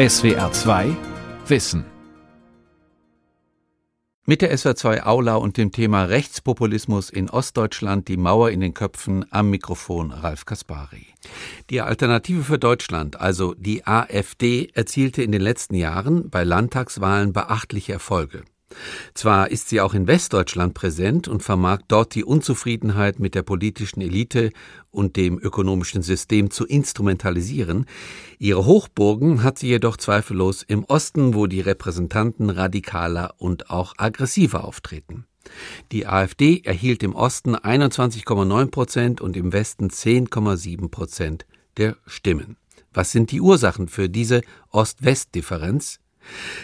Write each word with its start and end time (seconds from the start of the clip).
SWR 0.00 0.50
2 0.50 0.96
Wissen 1.46 1.84
mit 4.24 4.40
der 4.40 4.56
SWR2 4.56 5.02
Aula 5.02 5.34
und 5.34 5.58
dem 5.58 5.72
Thema 5.72 6.04
Rechtspopulismus 6.04 7.10
in 7.10 7.28
Ostdeutschland, 7.28 8.08
die 8.08 8.16
Mauer 8.16 8.48
in 8.48 8.60
den 8.60 8.72
Köpfen, 8.72 9.26
am 9.30 9.50
Mikrofon 9.50 10.10
Ralf 10.10 10.46
Kaspari. 10.46 11.04
Die 11.68 11.82
Alternative 11.82 12.44
für 12.44 12.58
Deutschland, 12.58 13.20
also 13.20 13.52
die 13.52 13.86
AfD, 13.86 14.70
erzielte 14.72 15.22
in 15.22 15.32
den 15.32 15.42
letzten 15.42 15.74
Jahren 15.74 16.30
bei 16.30 16.44
Landtagswahlen 16.44 17.34
beachtliche 17.34 17.92
Erfolge. 17.92 18.44
Zwar 19.14 19.50
ist 19.50 19.68
sie 19.68 19.80
auch 19.80 19.94
in 19.94 20.06
Westdeutschland 20.06 20.74
präsent 20.74 21.28
und 21.28 21.42
vermag 21.42 21.80
dort 21.88 22.14
die 22.14 22.24
Unzufriedenheit 22.24 23.18
mit 23.18 23.34
der 23.34 23.42
politischen 23.42 24.00
Elite 24.00 24.50
und 24.90 25.16
dem 25.16 25.38
ökonomischen 25.38 26.02
System 26.02 26.50
zu 26.50 26.66
instrumentalisieren, 26.66 27.86
ihre 28.38 28.64
Hochburgen 28.66 29.42
hat 29.42 29.58
sie 29.58 29.68
jedoch 29.68 29.96
zweifellos 29.96 30.62
im 30.62 30.84
Osten, 30.84 31.34
wo 31.34 31.46
die 31.46 31.60
Repräsentanten 31.60 32.50
radikaler 32.50 33.34
und 33.38 33.70
auch 33.70 33.94
aggressiver 33.98 34.64
auftreten. 34.64 35.26
Die 35.92 36.06
AfD 36.06 36.60
erhielt 36.64 37.02
im 37.02 37.14
Osten 37.14 37.56
21,9 37.56 38.70
Prozent 38.70 39.20
und 39.20 39.36
im 39.36 39.52
Westen 39.52 39.88
10,7 39.88 40.88
Prozent 40.90 41.46
der 41.76 41.96
Stimmen. 42.06 42.56
Was 42.92 43.12
sind 43.12 43.30
die 43.30 43.40
Ursachen 43.40 43.88
für 43.88 44.08
diese 44.08 44.42
Ost-West-Differenz? 44.70 46.00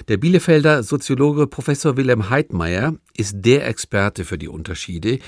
Der 0.09 0.17
Bielefelder 0.17 0.83
Soziologe 0.83 1.47
Professor 1.47 1.97
Wilhelm 1.97 2.31
Heidmeier 2.31 2.95
ist 3.17 3.37
der 3.39 3.67
Experte 3.67 4.25
für 4.25 4.39
die 4.39 4.49
Unterschiede, 4.49 5.19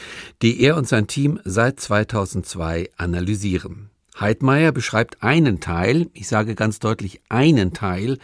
die 0.42 0.60
er 0.60 0.77
und 0.77 0.86
sein 0.86 1.06
Team 1.06 1.41
seit 1.45 1.80
2002 1.80 2.91
analysieren. 2.96 3.91
Heidmeier 4.20 4.72
beschreibt 4.72 5.22
einen 5.22 5.60
Teil, 5.60 6.09
ich 6.12 6.27
sage 6.27 6.55
ganz 6.55 6.80
deutlich 6.80 7.20
einen 7.28 7.72
Teil, 7.72 8.19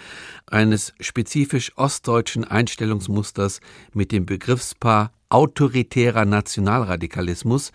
eines 0.47 0.93
spezifisch 0.99 1.73
ostdeutschen 1.77 2.45
Einstellungsmusters 2.45 3.61
mit 3.93 4.11
dem 4.11 4.27
Begriffspaar 4.27 5.13
autoritärer 5.29 6.25
Nationalradikalismus, 6.25 7.73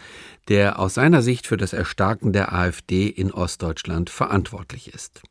der 0.47 0.79
aus 0.79 0.95
seiner 0.95 1.21
Sicht 1.21 1.47
für 1.47 1.57
das 1.57 1.73
Erstarken 1.73 2.33
der 2.33 2.53
AfD 2.53 3.07
in 3.07 3.31
Ostdeutschland 3.31 4.09
verantwortlich 4.09 4.93
ist. 4.93 5.21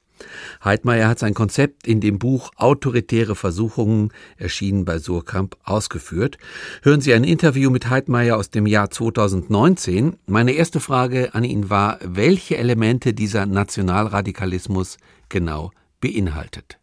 Heidmeier 0.65 1.09
hat 1.09 1.19
sein 1.19 1.35
Konzept 1.35 1.87
in 1.87 2.01
dem 2.01 2.19
Buch 2.19 2.51
Autoritäre 2.57 3.35
Versuchungen, 3.35 4.13
erschienen 4.37 4.85
bei 4.85 4.99
Surkamp, 4.99 5.57
ausgeführt. 5.65 6.39
Hören 6.83 7.01
Sie 7.01 7.15
ein 7.15 7.25
Interview 7.25 7.71
mit 7.71 7.91
Heidmeier 7.91 8.37
aus 8.37 8.51
dem 8.51 8.67
Jahr 8.67 8.91
2019. 8.91 10.17
Meine 10.27 10.53
erste 10.53 10.81
Frage 10.81 11.35
an 11.35 11.45
ihn 11.45 11.71
war, 11.71 11.99
welche 12.03 12.57
Elemente 12.57 13.15
dieser 13.15 13.47
Nationalradikalismus 13.47 14.99
genau 15.29 15.71
beinhaltet. 16.01 16.79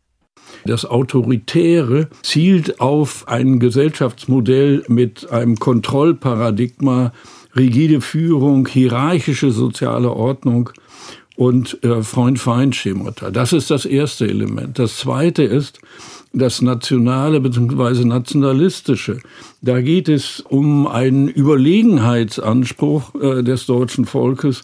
Das 0.65 0.85
Autoritäre 0.85 2.09
zielt 2.21 2.79
auf 2.79 3.27
ein 3.27 3.59
Gesellschaftsmodell 3.59 4.83
mit 4.87 5.29
einem 5.31 5.57
Kontrollparadigma, 5.57 7.13
rigide 7.55 8.01
Führung, 8.01 8.67
hierarchische 8.67 9.51
soziale 9.51 10.11
Ordnung 10.11 10.71
und 11.35 11.83
äh, 11.83 12.01
Freund-Feind-Schemata. 12.01 13.31
Das 13.31 13.53
ist 13.53 13.71
das 13.71 13.85
erste 13.85 14.27
Element. 14.27 14.79
Das 14.79 14.97
zweite 14.97 15.43
ist 15.43 15.79
das 16.33 16.61
Nationale 16.61 17.39
bzw. 17.39 18.03
Nationalistische. 18.05 19.19
Da 19.61 19.81
geht 19.81 20.09
es 20.09 20.41
um 20.41 20.87
einen 20.87 21.27
Überlegenheitsanspruch 21.27 23.15
äh, 23.15 23.43
des 23.43 23.65
deutschen 23.65 24.05
Volkes. 24.05 24.61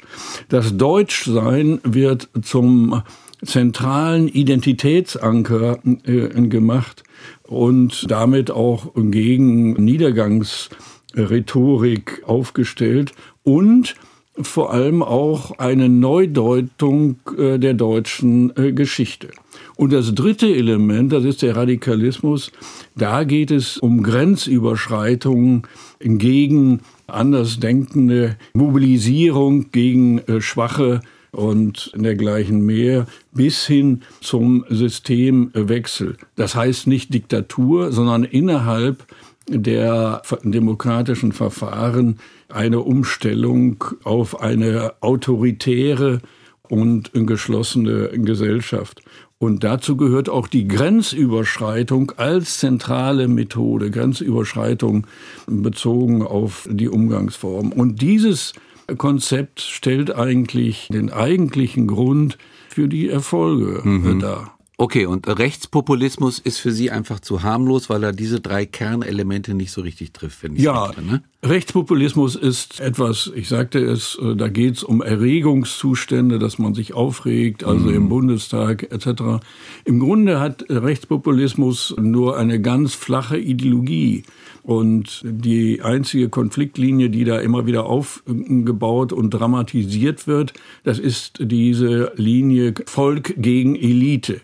Das 0.49 0.77
Deutschsein 0.77 1.79
wird 1.83 2.29
zum 2.41 3.01
zentralen 3.43 4.27
Identitätsanker 4.27 5.79
äh, 6.03 6.27
gemacht 6.47 7.03
und 7.43 8.09
damit 8.09 8.49
auch 8.51 8.91
gegen 8.95 9.73
Niedergangsrhetorik 9.73 12.23
aufgestellt 12.25 13.11
und 13.43 13.95
vor 14.39 14.71
allem 14.71 15.03
auch 15.03 15.57
eine 15.59 15.89
Neudeutung 15.89 17.17
äh, 17.37 17.59
der 17.59 17.73
deutschen 17.73 18.55
äh, 18.55 18.71
Geschichte. 18.71 19.29
Und 19.75 19.91
das 19.93 20.13
dritte 20.15 20.47
Element, 20.47 21.11
das 21.11 21.25
ist 21.25 21.41
der 21.41 21.55
Radikalismus, 21.55 22.51
da 22.95 23.23
geht 23.23 23.51
es 23.51 23.77
um 23.77 24.03
Grenzüberschreitungen 24.03 25.63
gegen 25.99 26.81
Andersdenkende, 27.07 28.37
Mobilisierung 28.53 29.71
gegen 29.71 30.19
äh, 30.19 30.39
Schwache 30.39 31.01
und 31.31 31.91
dergleichen 31.95 32.65
mehr 32.65 33.07
bis 33.33 33.65
hin 33.65 34.01
zum 34.19 34.65
Systemwechsel. 34.69 36.17
Das 36.35 36.55
heißt 36.55 36.87
nicht 36.87 37.13
Diktatur, 37.13 37.91
sondern 37.91 38.23
innerhalb 38.23 39.05
der 39.51 40.21
demokratischen 40.43 41.31
Verfahren 41.31 42.19
eine 42.49 42.79
Umstellung 42.79 43.83
auf 44.03 44.41
eine 44.41 44.93
autoritäre 45.01 46.21
und 46.69 47.11
geschlossene 47.13 48.09
Gesellschaft. 48.09 49.01
Und 49.39 49.63
dazu 49.63 49.97
gehört 49.97 50.29
auch 50.29 50.47
die 50.47 50.67
Grenzüberschreitung 50.67 52.11
als 52.17 52.59
zentrale 52.59 53.27
Methode, 53.27 53.89
Grenzüberschreitung 53.89 55.07
bezogen 55.47 56.21
auf 56.21 56.69
die 56.71 56.87
Umgangsform. 56.87 57.71
Und 57.71 58.01
dieses 58.01 58.53
Konzept 58.97 59.61
stellt 59.61 60.15
eigentlich 60.15 60.89
den 60.93 61.11
eigentlichen 61.11 61.87
Grund 61.87 62.37
für 62.69 62.87
die 62.87 63.09
Erfolge 63.09 63.81
mhm. 63.83 64.19
dar. 64.19 64.57
Okay, 64.81 65.05
und 65.05 65.27
Rechtspopulismus 65.27 66.39
ist 66.39 66.57
für 66.57 66.71
Sie 66.71 66.89
einfach 66.89 67.19
zu 67.19 67.43
harmlos, 67.43 67.87
weil 67.91 68.03
er 68.03 68.13
diese 68.13 68.39
drei 68.39 68.65
Kernelemente 68.65 69.53
nicht 69.53 69.71
so 69.71 69.81
richtig 69.81 70.11
trifft, 70.11 70.39
finde 70.39 70.57
ich. 70.57 70.63
Ja, 70.63 70.87
denke, 70.87 71.03
ne? 71.03 71.23
Rechtspopulismus 71.43 72.35
ist 72.35 72.79
etwas, 72.79 73.31
ich 73.35 73.47
sagte 73.47 73.77
es, 73.77 74.17
äh, 74.19 74.35
da 74.35 74.47
geht 74.47 74.77
es 74.77 74.83
um 74.83 75.03
Erregungszustände, 75.03 76.39
dass 76.39 76.57
man 76.57 76.73
sich 76.73 76.95
aufregt, 76.95 77.63
also 77.63 77.89
mhm. 77.89 77.95
im 77.95 78.09
Bundestag 78.09 78.91
etc. 78.91 79.45
Im 79.85 79.99
Grunde 79.99 80.39
hat 80.39 80.65
Rechtspopulismus 80.67 81.93
nur 81.99 82.39
eine 82.39 82.59
ganz 82.59 82.95
flache 82.95 83.37
Ideologie. 83.37 84.23
Und 84.63 85.21
die 85.23 85.83
einzige 85.83 86.29
Konfliktlinie, 86.29 87.11
die 87.11 87.23
da 87.23 87.39
immer 87.39 87.67
wieder 87.67 87.85
aufgebaut 87.85 89.13
und 89.13 89.29
dramatisiert 89.29 90.25
wird, 90.25 90.53
das 90.83 90.97
ist 90.97 91.37
diese 91.39 92.13
Linie 92.15 92.73
Volk 92.87 93.35
gegen 93.37 93.75
Elite. 93.75 94.41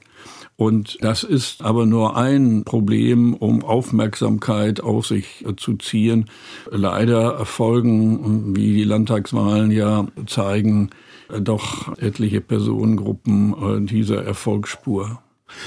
Und 0.57 0.97
das 1.01 1.23
ist 1.23 1.63
aber 1.63 1.85
nur 1.85 2.17
ein 2.17 2.63
Problem, 2.65 3.35
um 3.35 3.63
Aufmerksamkeit 3.63 4.81
auf 4.81 5.05
sich 5.05 5.45
zu 5.55 5.75
ziehen. 5.75 6.25
Leider 6.71 7.45
folgen, 7.45 8.55
wie 8.55 8.73
die 8.73 8.83
Landtagswahlen 8.83 9.69
ja 9.69 10.07
zeigen, 10.25 10.89
doch 11.39 11.95
etliche 11.99 12.41
Personengruppen 12.41 13.53
äh, 13.53 13.85
dieser 13.85 14.23
Erfolgsspur. 14.23 15.21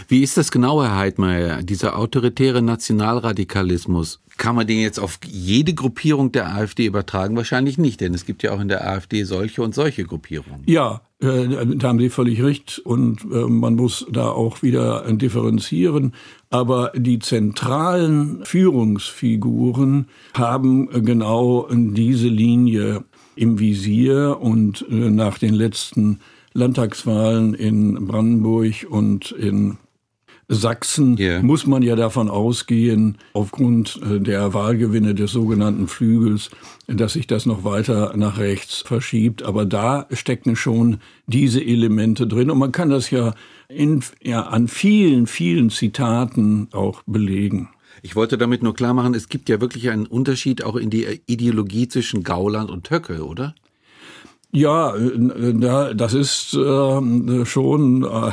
Wie 0.08 0.22
ist 0.22 0.36
das 0.36 0.50
genau, 0.50 0.82
Herr 0.82 0.96
Heidmeier, 0.96 1.62
dieser 1.62 1.98
autoritäre 1.98 2.62
Nationalradikalismus? 2.62 4.20
Kann 4.36 4.56
man 4.56 4.66
den 4.66 4.80
jetzt 4.80 4.98
auf 4.98 5.18
jede 5.26 5.74
Gruppierung 5.74 6.32
der 6.32 6.54
AfD 6.54 6.86
übertragen? 6.86 7.36
Wahrscheinlich 7.36 7.76
nicht, 7.76 8.00
denn 8.00 8.14
es 8.14 8.24
gibt 8.24 8.42
ja 8.42 8.52
auch 8.52 8.60
in 8.60 8.68
der 8.68 8.86
AfD 8.86 9.24
solche 9.24 9.62
und 9.62 9.74
solche 9.74 10.04
Gruppierungen. 10.04 10.62
Ja, 10.66 11.02
äh, 11.20 11.76
da 11.76 11.88
haben 11.88 11.98
Sie 11.98 12.08
völlig 12.08 12.42
recht 12.42 12.78
und 12.78 13.22
äh, 13.24 13.46
man 13.46 13.74
muss 13.74 14.06
da 14.10 14.30
auch 14.30 14.62
wieder 14.62 15.04
differenzieren. 15.12 16.14
Aber 16.48 16.92
die 16.96 17.18
zentralen 17.18 18.44
Führungsfiguren 18.44 20.06
haben 20.32 20.88
genau 21.04 21.68
diese 21.70 22.28
Linie 22.28 23.04
im 23.36 23.58
Visier 23.58 24.38
und 24.40 24.86
äh, 24.90 25.10
nach 25.10 25.38
den 25.38 25.54
letzten 25.54 26.20
Landtagswahlen 26.52 27.54
in 27.54 28.06
Brandenburg 28.06 28.86
und 28.88 29.32
in 29.32 29.78
Sachsen 30.52 31.16
yeah. 31.16 31.40
muss 31.42 31.64
man 31.64 31.82
ja 31.82 31.94
davon 31.94 32.28
ausgehen, 32.28 33.18
aufgrund 33.34 34.00
äh, 34.02 34.18
der 34.18 34.52
Wahlgewinne 34.52 35.14
des 35.14 35.30
sogenannten 35.30 35.86
Flügels, 35.86 36.50
dass 36.88 37.12
sich 37.12 37.28
das 37.28 37.46
noch 37.46 37.62
weiter 37.62 38.14
nach 38.16 38.38
rechts 38.38 38.80
verschiebt. 38.80 39.44
Aber 39.44 39.64
da 39.64 40.08
stecken 40.10 40.56
schon 40.56 40.98
diese 41.28 41.62
Elemente 41.62 42.26
drin. 42.26 42.50
Und 42.50 42.58
man 42.58 42.72
kann 42.72 42.90
das 42.90 43.10
ja, 43.12 43.34
in, 43.68 44.02
ja 44.20 44.42
an 44.42 44.66
vielen, 44.66 45.28
vielen 45.28 45.70
Zitaten 45.70 46.66
auch 46.72 47.02
belegen. 47.06 47.68
Ich 48.02 48.16
wollte 48.16 48.36
damit 48.36 48.64
nur 48.64 48.74
klar 48.74 48.92
machen, 48.92 49.14
es 49.14 49.28
gibt 49.28 49.48
ja 49.48 49.60
wirklich 49.60 49.88
einen 49.90 50.06
Unterschied 50.06 50.64
auch 50.64 50.74
in 50.74 50.90
die 50.90 51.20
Ideologie 51.26 51.86
zwischen 51.86 52.24
Gauland 52.24 52.70
und 52.70 52.90
Höcke, 52.90 53.24
oder? 53.24 53.54
Ja, 54.52 54.94
das 55.94 56.14
ist 56.14 56.54
äh, 56.54 57.44
schon 57.46 58.02
äh, 58.02 58.32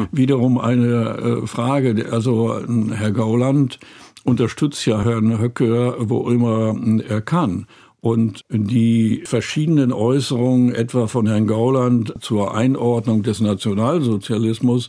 wiederum 0.12 0.56
eine 0.56 1.42
äh, 1.42 1.46
Frage. 1.46 2.06
Also 2.10 2.58
Herr 2.92 3.12
Gauland 3.12 3.78
unterstützt 4.24 4.86
ja 4.86 5.02
Herrn 5.02 5.38
Höcke, 5.38 5.96
wo 5.98 6.30
immer 6.30 6.74
er 7.06 7.20
kann. 7.20 7.66
Und 8.00 8.46
die 8.48 9.22
verschiedenen 9.26 9.92
Äußerungen 9.92 10.74
etwa 10.74 11.06
von 11.06 11.26
Herrn 11.26 11.46
Gauland 11.46 12.14
zur 12.20 12.54
Einordnung 12.54 13.22
des 13.22 13.40
Nationalsozialismus 13.40 14.88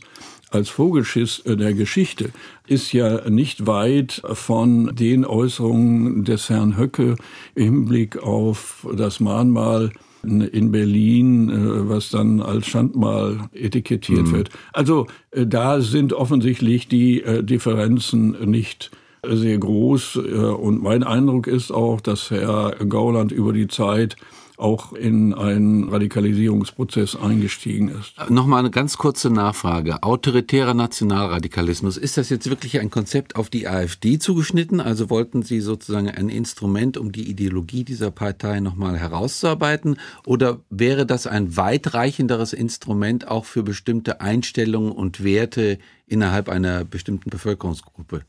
als 0.50 0.70
Vogelschiss 0.70 1.42
der 1.44 1.74
Geschichte 1.74 2.30
ist 2.66 2.92
ja 2.92 3.28
nicht 3.28 3.66
weit 3.66 4.22
von 4.24 4.94
den 4.94 5.26
Äußerungen 5.26 6.24
des 6.24 6.48
Herrn 6.48 6.78
Höcke 6.78 7.16
im 7.54 7.64
Hinblick 7.64 8.22
auf 8.22 8.86
das 8.96 9.20
Mahnmal 9.20 9.92
in 10.22 10.70
Berlin, 10.70 11.50
äh, 11.50 11.88
was 11.88 12.10
dann 12.10 12.40
als 12.40 12.66
Schandmal 12.66 13.48
etikettiert 13.52 14.28
mhm. 14.28 14.32
wird. 14.32 14.50
Also 14.72 15.06
äh, 15.32 15.46
da 15.46 15.80
sind 15.80 16.12
offensichtlich 16.12 16.88
die 16.88 17.22
äh, 17.22 17.42
Differenzen 17.42 18.50
nicht 18.50 18.90
sehr 19.24 19.56
groß. 19.56 20.16
Und 20.16 20.82
mein 20.82 21.04
Eindruck 21.04 21.46
ist 21.46 21.70
auch, 21.70 22.00
dass 22.00 22.32
Herr 22.32 22.74
Gauland 22.88 23.30
über 23.30 23.52
die 23.52 23.68
Zeit 23.68 24.16
auch 24.56 24.92
in 24.92 25.34
einen 25.34 25.88
Radikalisierungsprozess 25.88 27.16
eingestiegen 27.16 27.88
ist. 27.88 28.14
Nochmal 28.30 28.60
eine 28.60 28.70
ganz 28.70 28.98
kurze 28.98 29.30
Nachfrage. 29.30 30.02
Autoritärer 30.02 30.74
Nationalradikalismus, 30.74 31.96
ist 31.96 32.16
das 32.16 32.30
jetzt 32.30 32.48
wirklich 32.50 32.80
ein 32.80 32.90
Konzept 32.90 33.36
auf 33.36 33.50
die 33.50 33.66
AfD 33.66 34.18
zugeschnitten? 34.18 34.80
Also 34.80 35.10
wollten 35.10 35.42
Sie 35.42 35.60
sozusagen 35.60 36.10
ein 36.10 36.28
Instrument, 36.28 36.96
um 36.96 37.12
die 37.12 37.28
Ideologie 37.28 37.84
dieser 37.84 38.10
Partei 38.10 38.60
nochmal 38.60 38.98
herauszuarbeiten? 38.98 39.96
Oder 40.26 40.60
wäre 40.70 41.06
das 41.06 41.26
ein 41.26 41.56
weitreichenderes 41.56 42.52
Instrument 42.52 43.28
auch 43.28 43.44
für 43.44 43.62
bestimmte 43.62 44.20
Einstellungen 44.20 44.92
und 44.92 45.24
Werte 45.24 45.78
innerhalb 46.06 46.48
einer 46.48 46.84
bestimmten 46.84 47.30
Bevölkerungsgruppe? 47.30 48.22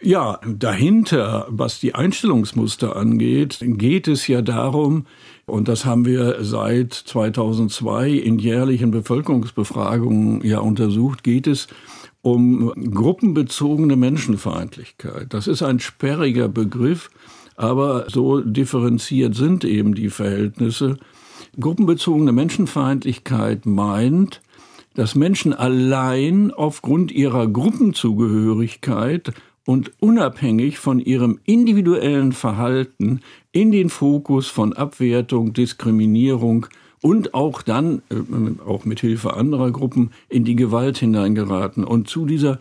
Ja, 0.00 0.40
dahinter, 0.46 1.46
was 1.48 1.80
die 1.80 1.94
Einstellungsmuster 1.94 2.96
angeht, 2.96 3.58
geht 3.60 4.08
es 4.08 4.26
ja 4.26 4.42
darum, 4.42 5.06
und 5.46 5.68
das 5.68 5.84
haben 5.84 6.04
wir 6.04 6.38
seit 6.40 6.92
2002 6.92 8.10
in 8.10 8.38
jährlichen 8.38 8.90
Bevölkerungsbefragungen 8.90 10.44
ja 10.44 10.60
untersucht, 10.60 11.22
geht 11.22 11.46
es 11.46 11.68
um 12.22 12.72
gruppenbezogene 12.92 13.96
Menschenfeindlichkeit. 13.96 15.34
Das 15.34 15.46
ist 15.46 15.62
ein 15.62 15.80
sperriger 15.80 16.48
Begriff, 16.48 17.10
aber 17.56 18.06
so 18.08 18.40
differenziert 18.40 19.34
sind 19.34 19.64
eben 19.64 19.94
die 19.94 20.08
Verhältnisse. 20.08 20.96
Gruppenbezogene 21.60 22.32
Menschenfeindlichkeit 22.32 23.66
meint, 23.66 24.40
dass 24.94 25.14
Menschen 25.14 25.52
allein 25.52 26.50
aufgrund 26.52 27.12
ihrer 27.12 27.46
Gruppenzugehörigkeit 27.46 29.32
und 29.66 29.92
unabhängig 30.00 30.78
von 30.78 31.00
ihrem 31.00 31.38
individuellen 31.44 32.32
Verhalten 32.32 33.20
in 33.52 33.72
den 33.72 33.88
Fokus 33.88 34.48
von 34.48 34.72
Abwertung, 34.72 35.52
Diskriminierung 35.52 36.66
und 37.00 37.34
auch 37.34 37.62
dann, 37.62 38.02
äh, 38.10 38.62
auch 38.66 38.84
mit 38.84 39.00
Hilfe 39.00 39.34
anderer 39.34 39.70
Gruppen, 39.70 40.10
in 40.28 40.44
die 40.44 40.56
Gewalt 40.56 40.98
hineingeraten. 40.98 41.84
Und 41.84 42.08
zu 42.08 42.24
dieser 42.24 42.58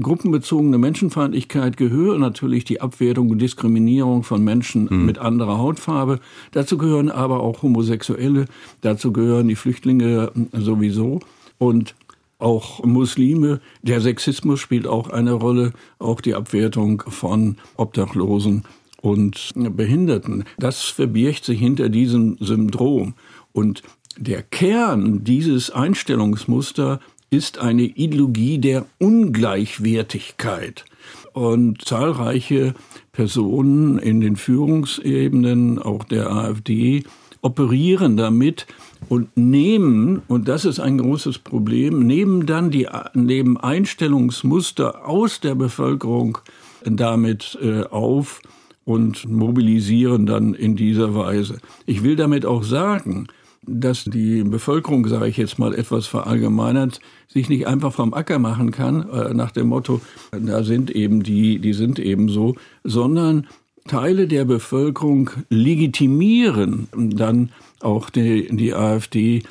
gruppenbezogenen 0.00 0.80
Menschenfeindlichkeit 0.80 1.76
gehören 1.76 2.20
natürlich 2.20 2.64
die 2.64 2.80
Abwertung 2.80 3.30
und 3.30 3.38
Diskriminierung 3.38 4.24
von 4.24 4.42
Menschen 4.42 4.88
mhm. 4.90 5.06
mit 5.06 5.18
anderer 5.18 5.58
Hautfarbe. 5.58 6.18
Dazu 6.50 6.78
gehören 6.78 7.10
aber 7.10 7.40
auch 7.40 7.62
Homosexuelle, 7.62 8.46
dazu 8.80 9.12
gehören 9.12 9.46
die 9.48 9.54
Flüchtlinge 9.54 10.32
sowieso. 10.52 11.20
Und 11.58 11.94
auch 12.38 12.84
Muslime. 12.84 13.60
Der 13.82 14.00
Sexismus 14.00 14.60
spielt 14.60 14.86
auch 14.86 15.10
eine 15.10 15.32
Rolle, 15.32 15.72
auch 15.98 16.20
die 16.20 16.34
Abwertung 16.34 17.02
von 17.08 17.56
Obdachlosen 17.76 18.64
und 19.00 19.52
Behinderten. 19.54 20.44
Das 20.58 20.82
verbirgt 20.82 21.44
sich 21.44 21.58
hinter 21.58 21.88
diesem 21.88 22.36
Syndrom. 22.40 23.14
Und 23.52 23.82
der 24.16 24.42
Kern 24.42 25.24
dieses 25.24 25.70
Einstellungsmuster 25.70 27.00
ist 27.30 27.58
eine 27.58 27.82
Ideologie 27.82 28.58
der 28.58 28.86
Ungleichwertigkeit. 28.98 30.84
Und 31.32 31.84
zahlreiche 31.84 32.74
Personen 33.12 33.98
in 33.98 34.20
den 34.20 34.36
Führungsebenen, 34.36 35.78
auch 35.80 36.04
der 36.04 36.30
AfD, 36.30 37.04
operieren 37.42 38.16
damit, 38.16 38.66
und 39.08 39.36
nehmen, 39.36 40.22
und 40.28 40.48
das 40.48 40.64
ist 40.64 40.80
ein 40.80 40.98
großes 40.98 41.38
Problem, 41.38 42.06
nehmen 42.06 42.46
dann 42.46 42.70
die 42.70 42.88
nehmen 43.14 43.56
Einstellungsmuster 43.56 45.06
aus 45.06 45.40
der 45.40 45.54
Bevölkerung 45.54 46.38
damit 46.84 47.58
äh, 47.62 47.84
auf 47.84 48.40
und 48.84 49.28
mobilisieren 49.28 50.26
dann 50.26 50.54
in 50.54 50.76
dieser 50.76 51.14
Weise. 51.14 51.58
Ich 51.86 52.02
will 52.02 52.16
damit 52.16 52.44
auch 52.44 52.62
sagen, 52.62 53.28
dass 53.66 54.04
die 54.04 54.44
Bevölkerung, 54.44 55.06
sage 55.06 55.28
ich 55.28 55.38
jetzt 55.38 55.58
mal 55.58 55.74
etwas 55.74 56.06
verallgemeinert, 56.06 57.00
sich 57.28 57.48
nicht 57.48 57.66
einfach 57.66 57.92
vom 57.92 58.12
Acker 58.12 58.38
machen 58.38 58.70
kann, 58.70 59.08
äh, 59.08 59.32
nach 59.32 59.52
dem 59.52 59.68
Motto, 59.68 60.00
da 60.32 60.62
sind 60.62 60.90
eben 60.90 61.22
die, 61.22 61.58
die 61.58 61.72
sind 61.72 61.98
eben 61.98 62.28
so, 62.28 62.56
sondern 62.84 63.46
Teile 63.86 64.26
der 64.26 64.46
Bevölkerung 64.46 65.30
legitimieren 65.50 66.88
dann 66.94 67.52
auch 67.80 68.08
die, 68.08 68.48
die 68.50 68.72
AfD 68.72 69.42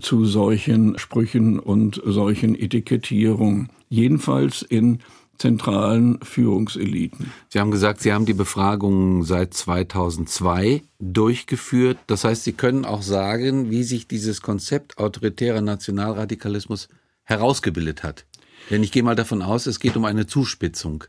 zu 0.00 0.24
solchen 0.24 0.96
Sprüchen 0.98 1.58
und 1.58 2.00
solchen 2.04 2.54
Etikettierungen. 2.54 3.70
Jedenfalls 3.88 4.62
in 4.62 5.00
zentralen 5.38 6.20
Führungseliten. 6.22 7.32
Sie 7.48 7.58
haben 7.58 7.70
gesagt, 7.70 8.00
Sie 8.00 8.12
haben 8.12 8.26
die 8.26 8.34
Befragung 8.34 9.24
seit 9.24 9.54
2002 9.54 10.82
durchgeführt. 11.00 11.98
Das 12.06 12.24
heißt, 12.24 12.44
Sie 12.44 12.52
können 12.52 12.84
auch 12.84 13.02
sagen, 13.02 13.70
wie 13.70 13.82
sich 13.82 14.06
dieses 14.06 14.42
Konzept 14.42 14.98
autoritärer 14.98 15.62
Nationalradikalismus 15.62 16.88
herausgebildet 17.24 18.02
hat. 18.04 18.26
Denn 18.68 18.82
ich 18.82 18.92
gehe 18.92 19.02
mal 19.02 19.16
davon 19.16 19.42
aus, 19.42 19.66
es 19.66 19.80
geht 19.80 19.96
um 19.96 20.04
eine 20.04 20.26
Zuspitzung. 20.26 21.04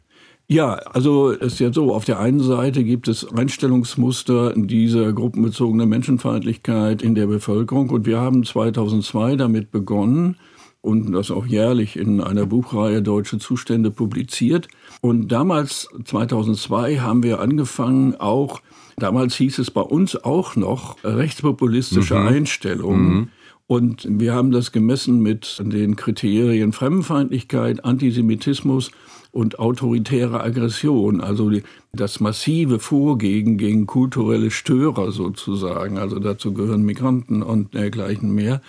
Ja, 0.47 0.73
also 0.73 1.31
es 1.31 1.53
ist 1.53 1.59
ja 1.59 1.71
so, 1.71 1.93
auf 1.93 2.03
der 2.03 2.19
einen 2.19 2.41
Seite 2.41 2.83
gibt 2.83 3.07
es 3.07 3.25
Einstellungsmuster 3.31 4.53
dieser 4.55 5.13
gruppenbezogenen 5.13 5.87
Menschenfeindlichkeit 5.87 7.01
in 7.01 7.15
der 7.15 7.27
Bevölkerung 7.27 7.89
und 7.89 8.05
wir 8.05 8.19
haben 8.19 8.43
2002 8.43 9.37
damit 9.37 9.71
begonnen 9.71 10.35
und 10.81 11.11
das 11.11 11.31
auch 11.31 11.45
jährlich 11.45 11.95
in 11.95 12.21
einer 12.21 12.45
Buchreihe 12.45 13.01
Deutsche 13.01 13.37
Zustände 13.37 13.91
publiziert. 13.91 14.67
Und 14.99 15.31
damals, 15.31 15.87
2002, 16.03 16.97
haben 16.97 17.23
wir 17.23 17.39
angefangen, 17.39 18.15
auch, 18.15 18.61
damals 18.97 19.35
hieß 19.35 19.59
es 19.59 19.71
bei 19.71 19.81
uns 19.81 20.21
auch 20.21 20.55
noch, 20.55 20.97
rechtspopulistische 21.03 22.15
mhm. 22.15 22.27
Einstellungen. 22.27 23.13
Mhm. 23.13 23.27
Und 23.67 24.05
wir 24.09 24.33
haben 24.33 24.51
das 24.51 24.71
gemessen 24.71 25.21
mit 25.21 25.61
den 25.63 25.95
Kriterien 25.95 26.73
Fremdenfeindlichkeit, 26.73 27.85
Antisemitismus 27.85 28.91
und 29.31 29.59
autoritäre 29.59 30.41
Aggression, 30.41 31.21
also 31.21 31.49
die, 31.49 31.63
das 31.93 32.19
massive 32.19 32.79
Vorgehen 32.79 33.57
gegen 33.57 33.87
kulturelle 33.87 34.51
Störer 34.51 35.11
sozusagen, 35.11 35.97
also 35.97 36.19
dazu 36.19 36.53
gehören 36.53 36.83
Migranten 36.83 37.41
und 37.41 37.73
dergleichen 37.73 38.33
mehr. 38.33 38.61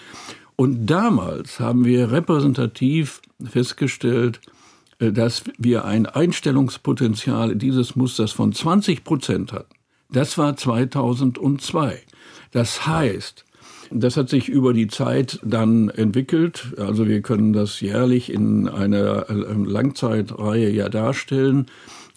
Und 0.56 0.86
damals 0.86 1.58
haben 1.58 1.84
wir 1.84 2.12
repräsentativ 2.12 3.20
festgestellt, 3.44 4.40
äh, 4.98 5.12
dass 5.12 5.44
wir 5.58 5.84
ein 5.84 6.06
Einstellungspotenzial 6.06 7.56
dieses 7.56 7.96
Musters 7.96 8.32
von 8.32 8.52
20 8.52 9.02
Prozent 9.02 9.52
hatten. 9.52 9.74
Das 10.10 10.38
war 10.38 10.56
2002. 10.56 12.00
Das 12.52 12.86
heißt, 12.86 13.44
das 13.94 14.16
hat 14.16 14.28
sich 14.28 14.48
über 14.48 14.72
die 14.72 14.88
Zeit 14.88 15.38
dann 15.44 15.88
entwickelt. 15.88 16.74
Also 16.78 17.06
wir 17.06 17.22
können 17.22 17.52
das 17.52 17.80
jährlich 17.80 18.32
in 18.32 18.68
einer 18.68 19.28
äh, 19.28 19.34
Langzeitreihe 19.34 20.70
ja 20.70 20.88
darstellen 20.88 21.66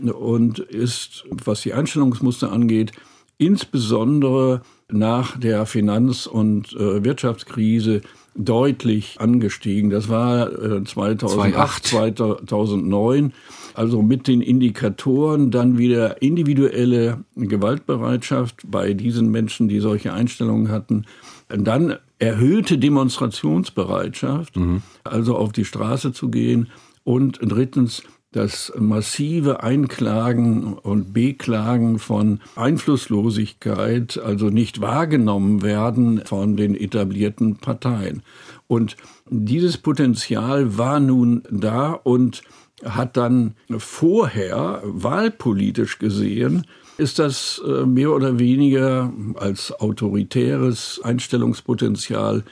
und 0.04 0.60
ist, 0.60 1.26
was 1.30 1.62
die 1.62 1.74
Einstellungsmuster 1.74 2.52
angeht, 2.52 2.92
insbesondere 3.38 4.62
nach 4.90 5.38
der 5.38 5.66
Finanz- 5.66 6.28
und 6.28 6.74
äh, 6.74 7.04
Wirtschaftskrise 7.04 8.02
deutlich 8.36 9.20
angestiegen. 9.20 9.90
Das 9.90 10.10
war 10.10 10.52
äh, 10.52 10.84
2008, 10.84 11.86
2009. 11.86 13.34
Also 13.74 14.02
mit 14.02 14.28
den 14.28 14.42
Indikatoren 14.42 15.52
dann 15.52 15.78
wieder 15.78 16.22
individuelle 16.22 17.24
Gewaltbereitschaft 17.36 18.62
bei 18.66 18.94
diesen 18.94 19.32
Menschen, 19.32 19.68
die 19.68 19.80
solche 19.80 20.14
Einstellungen 20.14 20.70
hatten 20.70 21.06
dann 21.50 21.98
erhöhte 22.20 22.78
Demonstrationsbereitschaft, 22.78 24.56
mhm. 24.56 24.82
also 25.04 25.36
auf 25.38 25.52
die 25.52 25.66
Straße 25.66 26.14
zu 26.14 26.30
gehen. 26.30 26.70
Und 27.04 27.40
drittens 27.42 28.04
das 28.36 28.74
massive 28.78 29.64
Einklagen 29.64 30.74
und 30.74 31.14
Beklagen 31.14 32.00
von 32.00 32.42
Einflusslosigkeit, 32.58 34.18
also 34.18 34.50
nicht 34.50 34.82
wahrgenommen 34.82 35.62
werden 35.62 36.22
von 36.26 36.58
den 36.58 36.76
etablierten 36.76 37.56
Parteien. 37.56 38.24
Und 38.68 38.98
dieses 39.30 39.78
Potenzial 39.78 40.78
war 40.78 41.00
nun 41.00 41.44
da 41.50 41.92
und 41.92 42.42
hat 42.84 43.16
dann 43.16 43.56
vorher 43.78 44.82
wahlpolitisch 44.84 45.98
gesehen 45.98 46.66
ist 46.98 47.20
das 47.20 47.62
äh, 47.66 47.86
mehr 47.86 48.12
oder 48.12 48.40
weniger 48.40 49.12
als 49.36 49.72
autoritäres 49.72 51.02
Einstellungspotenzial 51.04 52.44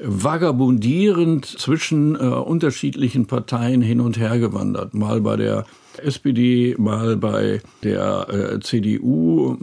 vagabundierend 0.00 1.46
zwischen 1.46 2.16
äh, 2.16 2.18
unterschiedlichen 2.18 3.26
Parteien 3.26 3.80
hin 3.80 4.00
und 4.00 4.18
her 4.18 4.38
gewandert. 4.38 4.94
Mal 4.94 5.20
bei 5.20 5.36
der 5.36 5.66
SPD, 5.98 6.74
mal 6.78 7.16
bei 7.16 7.60
der 7.82 8.28
äh, 8.28 8.60
CDU, 8.60 9.56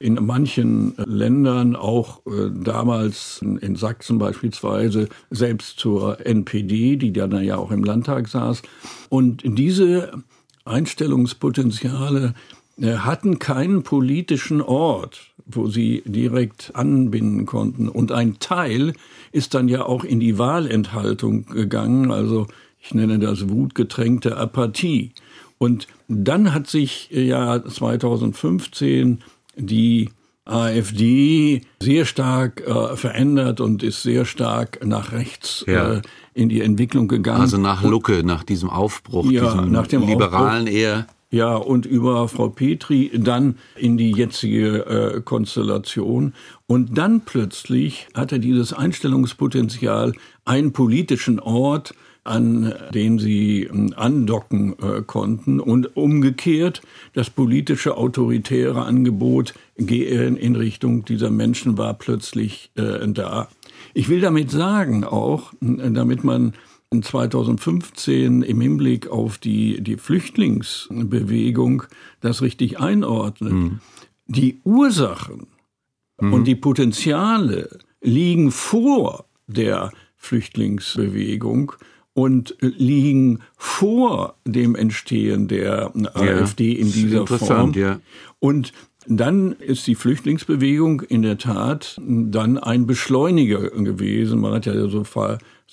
in 0.00 0.14
manchen 0.20 0.94
Ländern, 1.06 1.76
auch 1.76 2.20
damals 2.52 3.40
in 3.42 3.76
Sachsen 3.76 4.18
beispielsweise, 4.18 5.08
selbst 5.30 5.78
zur 5.78 6.26
NPD, 6.26 6.96
die 6.96 7.12
dann 7.12 7.42
ja 7.42 7.56
auch 7.56 7.70
im 7.70 7.84
Landtag 7.84 8.28
saß. 8.28 8.60
Und 9.08 9.42
diese 9.44 10.12
Einstellungspotenziale 10.66 12.34
hatten 12.80 13.38
keinen 13.38 13.82
politischen 13.82 14.60
Ort, 14.60 15.32
wo 15.46 15.68
sie 15.68 16.02
direkt 16.06 16.72
anbinden 16.74 17.46
konnten. 17.46 17.88
Und 17.88 18.12
ein 18.12 18.38
Teil 18.38 18.94
ist 19.32 19.54
dann 19.54 19.68
ja 19.68 19.84
auch 19.84 20.04
in 20.04 20.20
die 20.20 20.38
Wahlenthaltung 20.38 21.46
gegangen, 21.46 22.10
also 22.10 22.46
ich 22.80 22.94
nenne 22.94 23.18
das 23.18 23.48
wutgetränkte 23.48 24.36
Apathie. 24.36 25.12
Und 25.58 25.86
dann 26.08 26.52
hat 26.52 26.66
sich 26.66 27.08
ja 27.10 27.64
2015 27.64 29.22
die 29.56 30.10
AfD 30.44 31.62
sehr 31.80 32.04
stark 32.04 32.60
äh, 32.66 32.96
verändert 32.96 33.60
und 33.60 33.82
ist 33.82 34.02
sehr 34.02 34.26
stark 34.26 34.84
nach 34.84 35.12
rechts 35.12 35.64
ja. 35.66 35.94
äh, 35.94 36.02
in 36.34 36.50
die 36.50 36.60
Entwicklung 36.60 37.08
gegangen. 37.08 37.40
Also 37.40 37.56
nach 37.56 37.82
Lucke, 37.82 38.22
nach 38.24 38.44
diesem 38.44 38.68
Aufbruch, 38.68 39.30
ja, 39.30 39.44
diesem 39.44 39.72
nach 39.72 39.86
dem 39.86 40.06
liberalen 40.06 40.64
Aufbruch, 40.64 40.78
eher. 40.78 41.06
Ja, 41.34 41.56
und 41.56 41.84
über 41.84 42.28
Frau 42.28 42.48
Petri 42.48 43.10
dann 43.12 43.56
in 43.74 43.96
die 43.96 44.12
jetzige 44.12 44.86
äh, 44.86 45.20
Konstellation. 45.20 46.32
Und 46.68 46.96
dann 46.96 47.22
plötzlich 47.22 48.06
hatte 48.14 48.38
dieses 48.38 48.72
Einstellungspotenzial 48.72 50.12
einen 50.44 50.72
politischen 50.72 51.40
Ort, 51.40 51.96
an 52.22 52.72
den 52.94 53.18
sie 53.18 53.64
ähm, 53.64 53.92
andocken 53.96 54.76
äh, 54.78 55.02
konnten 55.02 55.58
und 55.58 55.96
umgekehrt 55.96 56.82
das 57.14 57.30
politische 57.30 57.96
autoritäre 57.96 58.84
Angebot 58.84 59.54
in 60.36 60.54
Richtung 60.54 61.04
dieser 61.04 61.30
Menschen 61.30 61.76
war 61.76 61.94
plötzlich 61.94 62.70
äh, 62.76 63.08
da. 63.08 63.48
Ich 63.92 64.08
will 64.08 64.20
damit 64.20 64.52
sagen 64.52 65.02
auch, 65.02 65.52
damit 65.60 66.22
man 66.22 66.52
2015 67.02 68.42
im 68.42 68.60
Hinblick 68.60 69.08
auf 69.08 69.38
die, 69.38 69.82
die 69.82 69.96
Flüchtlingsbewegung 69.96 71.84
das 72.20 72.42
richtig 72.42 72.78
einordnet. 72.78 73.52
Mhm. 73.52 73.80
Die 74.26 74.60
Ursachen 74.64 75.48
mhm. 76.20 76.32
und 76.32 76.44
die 76.44 76.54
Potenziale 76.54 77.78
liegen 78.00 78.50
vor 78.50 79.26
der 79.46 79.92
Flüchtlingsbewegung 80.16 81.72
und 82.14 82.56
liegen 82.60 83.40
vor 83.56 84.36
dem 84.46 84.76
Entstehen 84.76 85.48
der 85.48 85.92
ja, 85.94 86.14
AfD 86.14 86.72
in 86.72 86.92
dieser 86.92 87.26
Form. 87.26 87.72
Ja. 87.72 88.00
Und 88.38 88.72
dann 89.06 89.52
ist 89.52 89.86
die 89.86 89.94
Flüchtlingsbewegung 89.94 91.02
in 91.02 91.22
der 91.22 91.36
Tat 91.36 92.00
dann 92.00 92.56
ein 92.56 92.86
Beschleuniger 92.86 93.70
gewesen. 93.70 94.40
Man 94.40 94.54
hat 94.54 94.66
ja 94.66 94.88
so 94.88 95.04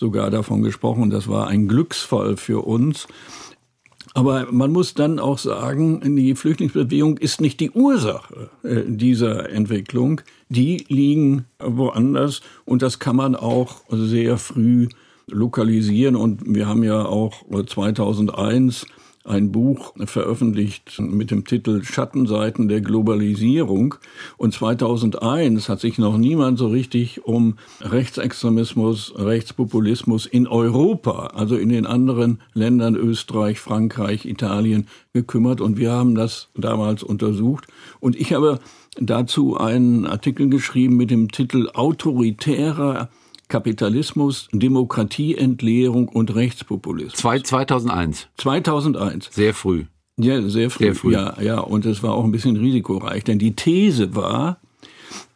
sogar 0.01 0.31
davon 0.31 0.63
gesprochen, 0.63 1.11
das 1.11 1.27
war 1.27 1.47
ein 1.47 1.67
Glücksfall 1.67 2.35
für 2.35 2.65
uns. 2.65 3.07
Aber 4.15 4.51
man 4.51 4.71
muss 4.71 4.95
dann 4.95 5.19
auch 5.19 5.37
sagen, 5.37 6.17
die 6.17 6.33
Flüchtlingsbewegung 6.33 7.19
ist 7.19 7.39
nicht 7.39 7.59
die 7.59 7.69
Ursache 7.69 8.49
äh, 8.63 8.81
dieser 8.87 9.51
Entwicklung. 9.51 10.21
Die 10.49 10.85
liegen 10.89 11.45
woanders 11.59 12.41
und 12.65 12.81
das 12.81 12.97
kann 12.97 13.15
man 13.15 13.35
auch 13.35 13.83
sehr 13.89 14.37
früh 14.37 14.89
lokalisieren. 15.27 16.15
Und 16.15 16.41
wir 16.45 16.67
haben 16.67 16.83
ja 16.83 17.05
auch 17.05 17.43
2001 17.47 18.87
ein 19.23 19.51
Buch 19.51 19.93
veröffentlicht 20.05 20.99
mit 20.99 21.31
dem 21.31 21.45
Titel 21.45 21.83
Schattenseiten 21.83 22.67
der 22.67 22.81
Globalisierung. 22.81 23.95
Und 24.37 24.53
2001 24.53 25.69
hat 25.69 25.79
sich 25.79 25.97
noch 25.97 26.17
niemand 26.17 26.57
so 26.57 26.67
richtig 26.67 27.25
um 27.25 27.57
Rechtsextremismus, 27.81 29.13
Rechtspopulismus 29.15 30.25
in 30.25 30.47
Europa, 30.47 31.27
also 31.35 31.55
in 31.55 31.69
den 31.69 31.85
anderen 31.85 32.41
Ländern 32.53 32.95
Österreich, 32.95 33.59
Frankreich, 33.59 34.25
Italien 34.25 34.87
gekümmert. 35.13 35.61
Und 35.61 35.77
wir 35.77 35.91
haben 35.91 36.15
das 36.15 36.49
damals 36.55 37.03
untersucht. 37.03 37.67
Und 37.99 38.15
ich 38.15 38.33
habe 38.33 38.59
dazu 38.99 39.57
einen 39.57 40.07
Artikel 40.07 40.49
geschrieben 40.49 40.97
mit 40.97 41.11
dem 41.11 41.31
Titel 41.31 41.69
Autoritärer 41.73 43.09
Kapitalismus, 43.51 44.47
Demokratieentleerung 44.53 46.07
und 46.07 46.33
Rechtspopulismus. 46.33 47.19
2001. 47.19 48.29
2001. 48.37 49.29
Sehr 49.29 49.53
früh. 49.53 49.83
Ja, 50.17 50.41
sehr 50.41 50.69
früh. 50.69 50.85
Sehr 50.85 50.95
früh. 50.95 51.11
Ja, 51.11 51.39
ja, 51.41 51.59
und 51.59 51.85
es 51.85 52.01
war 52.01 52.13
auch 52.13 52.23
ein 52.23 52.31
bisschen 52.31 52.55
risikoreich, 52.55 53.25
denn 53.25 53.39
die 53.39 53.53
These 53.53 54.15
war, 54.15 54.57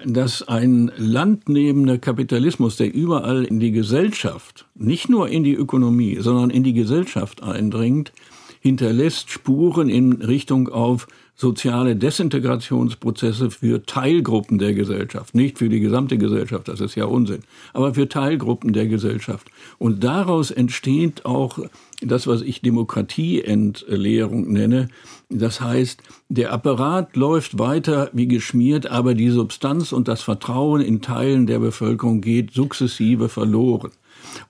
dass 0.05 0.47
ein 0.47 0.93
landnehmender 0.95 1.97
Kapitalismus, 1.97 2.77
der 2.77 2.93
überall 2.93 3.43
in 3.43 3.59
die 3.59 3.71
Gesellschaft, 3.71 4.65
nicht 4.75 5.09
nur 5.09 5.27
in 5.27 5.43
die 5.43 5.53
Ökonomie, 5.53 6.17
sondern 6.21 6.51
in 6.51 6.63
die 6.63 6.73
Gesellschaft 6.73 7.43
eindringt, 7.43 8.13
hinterlässt 8.61 9.29
Spuren 9.29 9.89
in 9.89 10.13
Richtung 10.21 10.69
auf 10.69 11.07
soziale 11.35 11.97
Desintegrationsprozesse 11.97 13.51
für 13.51 13.83
Teilgruppen 13.83 14.57
der 14.57 14.73
Gesellschaft, 14.73 15.35
nicht 15.35 15.57
für 15.57 15.67
die 15.67 15.81
gesamte 15.81 16.17
Gesellschaft, 16.17 16.69
das 16.69 16.79
ist 16.79 16.95
ja 16.95 17.05
Unsinn, 17.05 17.41
aber 17.73 17.93
für 17.93 18.07
Teilgruppen 18.07 18.71
der 18.71 18.87
Gesellschaft. 18.87 19.47
Und 19.77 20.03
daraus 20.03 20.49
entsteht 20.49 21.25
auch 21.25 21.59
das, 22.01 22.25
was 22.25 22.41
ich 22.41 22.61
Demokratieentleerung 22.61 24.51
nenne. 24.51 24.87
Das 25.29 25.59
heißt, 25.59 26.01
der 26.29 26.53
Apparat 26.53 27.15
läuft 27.17 27.59
weiter 27.59 28.09
wie 28.13 28.27
geschmiert, 28.27 28.87
aber 28.87 29.13
die 29.13 29.29
Substanz 29.29 29.91
und 29.91 30.07
das 30.07 30.21
Vertrauen 30.21 30.81
in 30.81 31.01
Teilen 31.01 31.47
der 31.47 31.59
Bevölkerung 31.59 32.21
geht 32.21 32.53
sukzessive 32.53 33.27
verloren. 33.27 33.91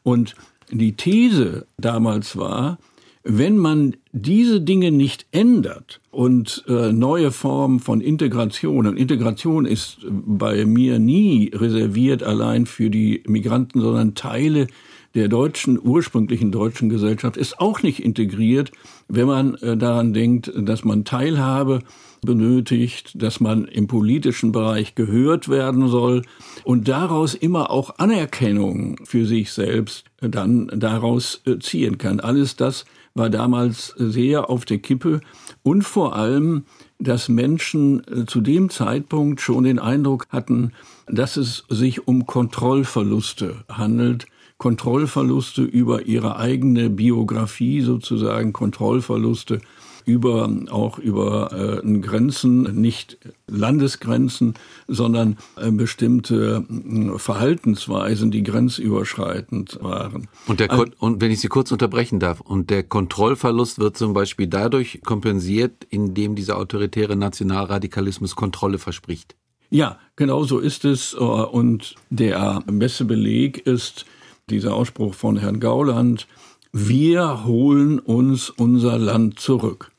Und 0.03 0.35
die 0.71 0.93
These 0.93 1.65
damals 1.77 2.37
war, 2.37 2.77
wenn 3.25 3.57
man 3.57 3.95
diese 4.11 4.61
Dinge 4.61 4.91
nicht 4.91 5.25
ändert 5.31 5.99
und 6.11 6.63
äh, 6.67 6.93
neue 6.93 7.31
Formen 7.31 7.79
von 7.79 7.99
Integration, 7.99 8.85
und 8.85 8.97
Integration 8.97 9.65
ist 9.65 9.97
bei 10.07 10.65
mir 10.65 10.99
nie 10.99 11.51
reserviert 11.53 12.21
allein 12.21 12.67
für 12.67 12.91
die 12.91 13.23
Migranten, 13.25 13.81
sondern 13.81 14.13
Teile 14.13 14.67
der 15.15 15.27
deutschen, 15.27 15.79
ursprünglichen 15.81 16.51
deutschen 16.51 16.89
Gesellschaft 16.89 17.35
ist 17.35 17.59
auch 17.59 17.81
nicht 17.81 18.03
integriert, 18.03 18.71
wenn 19.07 19.25
man 19.25 19.55
äh, 19.55 19.75
daran 19.75 20.13
denkt, 20.13 20.51
dass 20.55 20.83
man 20.83 21.03
Teilhabe 21.03 21.79
benötigt, 22.21 23.21
dass 23.21 23.39
man 23.39 23.65
im 23.65 23.87
politischen 23.87 24.51
Bereich 24.51 24.93
gehört 24.93 25.49
werden 25.49 25.87
soll 25.87 26.23
und 26.63 26.87
daraus 26.87 27.33
immer 27.33 27.71
auch 27.71 27.97
Anerkennung 27.97 28.97
für 29.03 29.25
sich 29.25 29.51
selbst 29.51 30.05
dann 30.21 30.69
daraus 30.75 31.41
äh, 31.45 31.57
ziehen 31.59 31.97
kann. 31.97 32.19
Alles 32.19 32.55
das 32.55 32.85
war 33.15 33.29
damals 33.29 33.95
sehr 33.97 34.49
auf 34.49 34.65
der 34.65 34.77
Kippe 34.77 35.21
und 35.63 35.83
vor 35.83 36.15
allem, 36.15 36.65
dass 36.99 37.29
Menschen 37.29 38.05
äh, 38.07 38.25
zu 38.25 38.41
dem 38.41 38.69
Zeitpunkt 38.69 39.39
schon 39.41 39.63
den 39.63 39.79
Eindruck 39.79 40.27
hatten, 40.29 40.73
dass 41.07 41.37
es 41.37 41.63
sich 41.69 42.07
um 42.07 42.25
Kontrollverluste 42.25 43.63
handelt, 43.69 44.27
Kontrollverluste 44.57 45.63
über 45.63 46.05
ihre 46.05 46.37
eigene 46.37 46.89
Biografie 46.89 47.81
sozusagen, 47.81 48.53
Kontrollverluste 48.53 49.61
über 50.05 50.49
auch 50.69 50.99
über 50.99 51.81
äh, 51.83 51.99
Grenzen, 51.99 52.79
nicht 52.81 53.17
Landesgrenzen, 53.47 54.55
sondern 54.87 55.37
äh, 55.57 55.71
bestimmte 55.71 56.65
äh, 56.69 57.17
Verhaltensweisen, 57.17 58.31
die 58.31 58.43
grenzüberschreitend 58.43 59.79
waren. 59.81 60.27
Und, 60.47 60.59
der, 60.59 60.71
also, 60.71 60.85
und 60.99 61.21
wenn 61.21 61.31
ich 61.31 61.39
Sie 61.39 61.47
kurz 61.47 61.71
unterbrechen 61.71 62.19
darf, 62.19 62.41
und 62.41 62.69
der 62.69 62.83
Kontrollverlust 62.83 63.79
wird 63.79 63.97
zum 63.97 64.13
Beispiel 64.13 64.47
dadurch 64.47 65.01
kompensiert, 65.03 65.85
indem 65.89 66.35
dieser 66.35 66.57
autoritäre 66.57 67.15
Nationalradikalismus 67.15 68.35
Kontrolle 68.35 68.77
verspricht. 68.77 69.35
Ja, 69.69 69.99
genau 70.15 70.43
so 70.43 70.59
ist 70.59 70.85
es. 70.85 71.13
Äh, 71.13 71.17
und 71.17 71.95
der 72.09 72.63
beste 72.67 73.05
Beleg 73.05 73.65
ist 73.65 74.05
dieser 74.49 74.75
Ausspruch 74.75 75.15
von 75.15 75.37
Herrn 75.37 75.59
Gauland, 75.59 76.27
wir 76.71 77.45
holen 77.45 77.99
uns 77.99 78.49
unser 78.49 78.97
Land 78.97 79.39
zurück. 79.39 79.91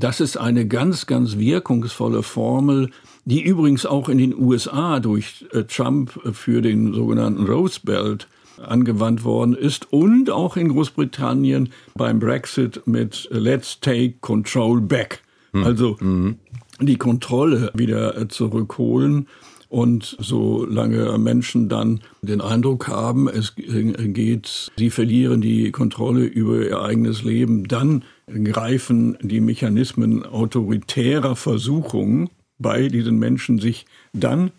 Das 0.00 0.20
ist 0.20 0.38
eine 0.38 0.66
ganz, 0.66 1.06
ganz 1.06 1.36
wirkungsvolle 1.36 2.22
Formel, 2.22 2.90
die 3.26 3.42
übrigens 3.42 3.84
auch 3.84 4.08
in 4.08 4.16
den 4.16 4.34
USA 4.34 4.98
durch 4.98 5.44
äh, 5.52 5.64
Trump 5.64 6.18
für 6.32 6.62
den 6.62 6.94
sogenannten 6.94 7.44
Rose 7.44 7.80
Belt 7.82 8.26
angewandt 8.66 9.24
worden 9.24 9.54
ist 9.54 9.92
und 9.92 10.30
auch 10.30 10.56
in 10.56 10.70
Großbritannien 10.70 11.68
beim 11.94 12.18
Brexit 12.18 12.86
mit 12.86 13.28
Let's 13.30 13.80
Take 13.80 14.14
Control 14.22 14.80
Back. 14.80 15.22
Hm. 15.52 15.64
Also 15.64 15.98
mhm. 16.00 16.36
die 16.80 16.96
Kontrolle 16.96 17.70
wieder 17.74 18.16
äh, 18.16 18.26
zurückholen. 18.26 19.28
Und 19.68 20.16
solange 20.18 21.16
Menschen 21.18 21.68
dann 21.68 22.00
den 22.22 22.40
Eindruck 22.40 22.88
haben, 22.88 23.28
es 23.28 23.54
geht, 23.54 24.72
sie 24.76 24.90
verlieren 24.90 25.40
die 25.42 25.70
Kontrolle 25.70 26.24
über 26.24 26.66
ihr 26.66 26.82
eigenes 26.82 27.22
Leben, 27.22 27.68
dann 27.68 28.02
greifen 28.44 29.16
die 29.20 29.40
Mechanismen 29.40 30.24
autoritärer 30.24 31.36
Versuchungen 31.36 32.30
bei 32.58 32.88
diesen 32.88 33.18
Menschen, 33.18 33.58
sich 33.58 33.86
dann 34.12 34.50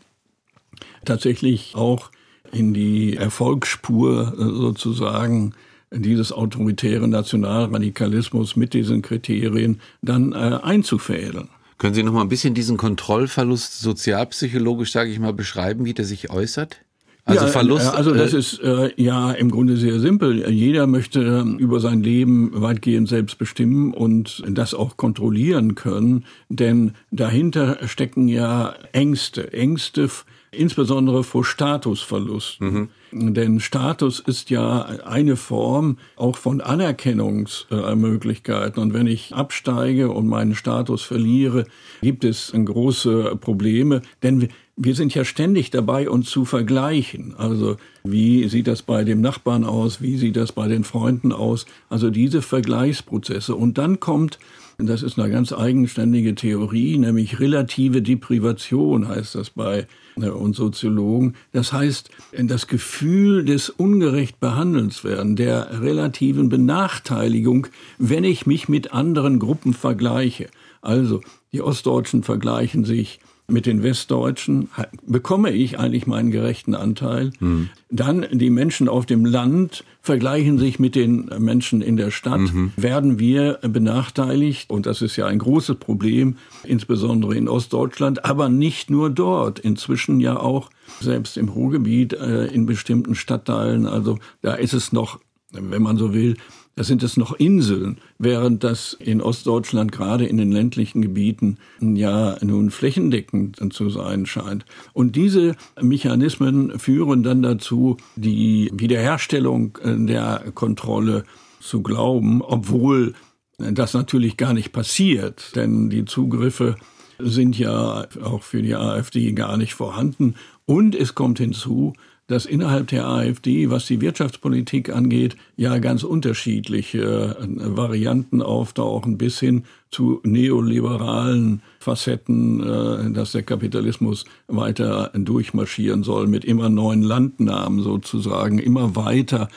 tatsächlich 1.05 1.75
auch 1.75 2.11
in 2.51 2.73
die 2.73 3.15
Erfolgsspur 3.15 4.33
äh, 4.33 4.43
sozusagen 4.43 5.53
dieses 5.93 6.31
autoritären 6.31 7.09
Nationalradikalismus 7.09 8.55
mit 8.55 8.73
diesen 8.73 9.01
Kriterien 9.01 9.81
dann 10.01 10.33
äh, 10.33 10.59
einzufädeln. 10.61 11.49
Können 11.77 11.93
Sie 11.93 12.03
noch 12.03 12.13
mal 12.13 12.21
ein 12.21 12.29
bisschen 12.29 12.53
diesen 12.53 12.77
Kontrollverlust 12.77 13.79
sozialpsychologisch, 13.81 14.91
sage 14.91 15.11
ich 15.11 15.19
mal, 15.19 15.33
beschreiben, 15.33 15.83
wie 15.83 15.93
der 15.93 16.05
sich 16.05 16.29
äußert? 16.29 16.81
Also 17.25 17.45
ja, 17.45 17.51
Verlust. 17.51 17.93
Äh, 17.93 17.97
also 17.97 18.13
das 18.13 18.33
äh, 18.33 18.37
ist 18.37 18.59
äh, 18.61 18.91
ja 18.95 19.31
im 19.31 19.51
Grunde 19.51 19.77
sehr 19.77 19.99
simpel. 19.99 20.49
Jeder 20.49 20.87
möchte 20.87 21.21
ähm, 21.21 21.59
über 21.59 21.79
sein 21.79 22.01
Leben 22.01 22.51
weitgehend 22.53 23.07
selbst 23.07 23.37
bestimmen 23.37 23.93
und 23.93 24.43
das 24.47 24.73
auch 24.73 24.97
kontrollieren 24.97 25.75
können, 25.75 26.25
denn 26.49 26.93
dahinter 27.11 27.87
stecken 27.87 28.27
ja 28.27 28.73
Ängste, 28.91 29.53
Ängste 29.53 30.09
insbesondere 30.51 31.23
vor 31.23 31.45
Statusverlusten. 31.45 32.89
Mhm. 33.11 33.33
Denn 33.33 33.59
Status 33.59 34.19
ist 34.19 34.49
ja 34.49 34.81
eine 34.81 35.35
Form 35.35 35.97
auch 36.15 36.37
von 36.37 36.61
Anerkennungsmöglichkeiten. 36.61 38.81
Und 38.81 38.93
wenn 38.93 39.07
ich 39.07 39.33
absteige 39.33 40.11
und 40.11 40.27
meinen 40.27 40.55
Status 40.55 41.01
verliere, 41.01 41.65
gibt 42.01 42.23
es 42.23 42.53
große 42.53 43.35
Probleme. 43.39 44.01
Denn 44.23 44.47
wir 44.77 44.95
sind 44.95 45.13
ja 45.13 45.25
ständig 45.25 45.69
dabei, 45.69 46.09
uns 46.09 46.29
zu 46.29 46.45
vergleichen. 46.45 47.35
Also 47.37 47.77
wie 48.03 48.47
sieht 48.47 48.67
das 48.67 48.81
bei 48.81 49.03
dem 49.03 49.21
Nachbarn 49.21 49.63
aus? 49.63 50.01
Wie 50.01 50.17
sieht 50.17 50.35
das 50.35 50.51
bei 50.51 50.67
den 50.67 50.83
Freunden 50.83 51.31
aus? 51.31 51.65
Also 51.89 52.09
diese 52.09 52.41
Vergleichsprozesse. 52.41 53.55
Und 53.55 53.77
dann 53.77 53.99
kommt 53.99 54.39
das 54.87 55.03
ist 55.03 55.19
eine 55.19 55.31
ganz 55.31 55.53
eigenständige 55.53 56.33
Theorie, 56.33 56.97
nämlich 56.97 57.39
relative 57.39 58.01
Deprivation 58.01 59.07
heißt 59.07 59.35
das 59.35 59.51
bei 59.51 59.87
äh, 60.19 60.29
uns 60.29 60.57
Soziologen. 60.57 61.35
Das 61.51 61.71
heißt, 61.71 62.09
das 62.31 62.67
Gefühl 62.67 63.45
des 63.45 63.69
ungerecht 63.69 64.39
behandelns 64.39 65.03
werden, 65.03 65.35
der 65.35 65.81
relativen 65.81 66.49
Benachteiligung, 66.49 67.67
wenn 67.99 68.23
ich 68.23 68.47
mich 68.47 68.69
mit 68.69 68.93
anderen 68.93 69.39
Gruppen 69.39 69.73
vergleiche. 69.73 70.47
Also, 70.81 71.21
die 71.51 71.61
Ostdeutschen 71.61 72.23
vergleichen 72.23 72.85
sich 72.85 73.19
mit 73.47 73.65
den 73.65 73.83
Westdeutschen, 73.83 74.69
bekomme 75.05 75.51
ich 75.51 75.77
eigentlich 75.79 76.07
meinen 76.07 76.31
gerechten 76.31 76.75
Anteil. 76.75 77.31
Mhm. 77.39 77.69
Dann 77.89 78.25
die 78.31 78.49
Menschen 78.49 78.87
auf 78.87 79.05
dem 79.05 79.25
Land 79.25 79.83
vergleichen 80.01 80.57
sich 80.57 80.79
mit 80.79 80.95
den 80.95 81.29
Menschen 81.37 81.81
in 81.81 81.97
der 81.97 82.11
Stadt. 82.11 82.39
Mhm. 82.39 82.71
Werden 82.77 83.19
wir 83.19 83.59
benachteiligt? 83.61 84.69
Und 84.69 84.85
das 84.85 85.01
ist 85.01 85.15
ja 85.17 85.27
ein 85.27 85.39
großes 85.39 85.75
Problem, 85.75 86.37
insbesondere 86.63 87.35
in 87.35 87.47
Ostdeutschland, 87.47 88.25
aber 88.25 88.49
nicht 88.49 88.89
nur 88.89 89.09
dort. 89.09 89.59
Inzwischen 89.59 90.19
ja 90.19 90.37
auch 90.37 90.69
selbst 90.99 91.37
im 91.37 91.49
Ruhrgebiet, 91.49 92.13
äh, 92.13 92.45
in 92.47 92.65
bestimmten 92.65 93.15
Stadtteilen. 93.15 93.85
Also 93.85 94.17
da 94.41 94.53
ist 94.53 94.73
es 94.73 94.91
noch, 94.91 95.19
wenn 95.51 95.81
man 95.81 95.97
so 95.97 96.13
will, 96.13 96.37
da 96.75 96.85
sind 96.85 97.03
es 97.03 97.17
noch 97.17 97.33
Inseln, 97.33 97.97
während 98.17 98.63
das 98.63 98.93
in 98.93 99.21
Ostdeutschland 99.21 99.91
gerade 99.91 100.25
in 100.25 100.37
den 100.37 100.51
ländlichen 100.51 101.01
Gebieten 101.01 101.57
ja 101.81 102.37
nun 102.41 102.71
flächendeckend 102.71 103.73
zu 103.73 103.89
sein 103.89 104.25
scheint. 104.25 104.65
Und 104.93 105.17
diese 105.17 105.55
Mechanismen 105.81 106.79
führen 106.79 107.23
dann 107.23 107.41
dazu, 107.41 107.97
die 108.15 108.71
Wiederherstellung 108.73 109.77
der 109.83 110.45
Kontrolle 110.53 111.25
zu 111.59 111.83
glauben, 111.83 112.41
obwohl 112.41 113.13
das 113.57 113.93
natürlich 113.93 114.37
gar 114.37 114.53
nicht 114.53 114.71
passiert, 114.71 115.55
denn 115.55 115.89
die 115.89 116.05
Zugriffe 116.05 116.77
sind 117.19 117.59
ja 117.59 118.07
auch 118.23 118.43
für 118.43 118.61
die 118.61 118.75
AfD 118.75 119.33
gar 119.33 119.57
nicht 119.57 119.73
vorhanden. 119.73 120.35
Und 120.65 120.95
es 120.95 121.15
kommt 121.15 121.37
hinzu, 121.37 121.93
dass 122.27 122.45
innerhalb 122.45 122.87
der 122.87 123.07
AfD, 123.07 123.69
was 123.69 123.87
die 123.87 123.99
Wirtschaftspolitik 123.99 124.89
angeht, 124.89 125.35
ja 125.57 125.79
ganz 125.79 126.03
unterschiedliche 126.03 127.37
äh, 127.39 127.45
Varianten 127.75 128.41
auftauchen, 128.41 129.17
bis 129.17 129.39
hin 129.39 129.65
zu 129.89 130.21
neoliberalen 130.23 131.61
Facetten, 131.79 132.61
äh, 132.61 133.11
dass 133.11 133.33
der 133.33 133.43
Kapitalismus 133.43 134.23
weiter 134.47 135.11
durchmarschieren 135.13 136.03
soll, 136.03 136.27
mit 136.27 136.45
immer 136.45 136.69
neuen 136.69 137.01
Landnamen 137.01 137.81
sozusagen, 137.83 138.59
immer 138.59 138.95
weiter 138.95 139.49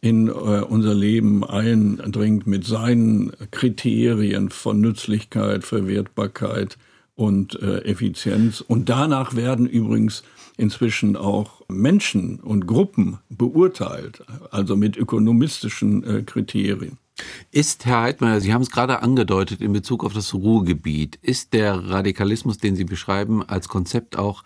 in 0.00 0.28
äh, 0.28 0.30
unser 0.30 0.94
Leben 0.94 1.42
eindringt 1.42 2.46
mit 2.46 2.64
seinen 2.64 3.32
Kriterien 3.50 4.50
von 4.50 4.80
Nützlichkeit, 4.80 5.64
Verwertbarkeit 5.64 6.78
und 7.20 7.60
Effizienz. 7.60 8.62
Und 8.62 8.88
danach 8.88 9.36
werden 9.36 9.66
übrigens 9.66 10.22
inzwischen 10.56 11.16
auch 11.16 11.62
Menschen 11.68 12.40
und 12.40 12.66
Gruppen 12.66 13.18
beurteilt, 13.28 14.22
also 14.50 14.76
mit 14.76 14.96
ökonomistischen 14.96 16.04
äh, 16.04 16.22
Kriterien. 16.22 16.98
Ist, 17.50 17.84
Herr 17.86 18.02
Heidmeier, 18.02 18.40
Sie 18.40 18.52
haben 18.54 18.62
es 18.62 18.70
gerade 18.70 19.02
angedeutet 19.02 19.60
in 19.60 19.72
Bezug 19.72 20.04
auf 20.04 20.14
das 20.14 20.32
Ruhrgebiet, 20.32 21.18
ist 21.22 21.52
der 21.52 21.74
Radikalismus, 21.74 22.58
den 22.58 22.76
Sie 22.76 22.84
beschreiben, 22.84 23.42
als 23.42 23.68
Konzept 23.68 24.16
auch 24.16 24.42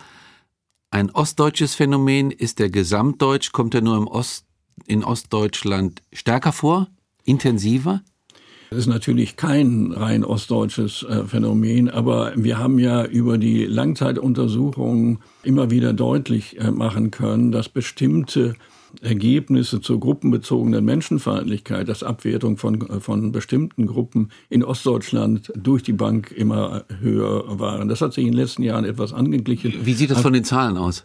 ein 0.91 1.11
ostdeutsches 1.11 1.75
Phänomen? 1.75 2.31
Ist 2.31 2.59
der 2.59 2.71
gesamtdeutsch? 2.71 3.53
Kommt 3.53 3.75
er 3.75 3.81
nur 3.81 3.97
im 3.97 4.07
Ost, 4.07 4.47
in 4.87 5.05
Ostdeutschland 5.05 6.03
stärker 6.13 6.53
vor? 6.53 6.89
Intensiver? 7.25 8.03
Das 8.75 8.81
ist 8.81 8.87
natürlich 8.89 9.37
kein 9.37 9.93
rein 9.93 10.25
ostdeutsches 10.25 11.05
äh, 11.05 11.23
Phänomen, 11.27 11.89
aber 11.89 12.33
wir 12.35 12.59
haben 12.59 12.81
ja 12.81 13.05
über 13.05 13.39
die 13.39 13.67
Langzeituntersuchungen 13.67 15.19
immer 15.45 15.71
wieder 15.71 15.93
deutlich 15.93 16.59
äh, 16.59 16.73
machen 16.73 17.13
können, 17.13 17.53
dass 17.53 17.69
bestimmte 17.69 18.55
Ergebnisse 19.01 19.81
zur 19.81 20.01
gruppenbezogenen 20.01 20.85
Menschenfeindlichkeit, 20.85 21.89
dass 21.89 22.03
Abwertung 22.03 22.57
von, 22.57 22.81
äh, 22.91 22.99
von 22.99 23.31
bestimmten 23.31 23.87
Gruppen 23.87 24.31
in 24.51 24.65
Ostdeutschland 24.65 25.53
durch 25.55 25.85
die 25.85 25.93
Bank 25.93 26.33
immer 26.33 26.85
höher 26.99 27.45
waren. 27.61 27.87
Das 27.87 28.01
hat 28.01 28.13
sich 28.13 28.25
in 28.25 28.33
den 28.33 28.41
letzten 28.41 28.65
Jahren 28.65 28.85
etwas 28.85 29.13
angeglichen. 29.13 29.73
Wie 29.85 29.95
sieht 29.95 30.11
das 30.11 30.21
von 30.21 30.33
den 30.33 30.43
Zahlen 30.43 30.77
aus? 30.79 31.05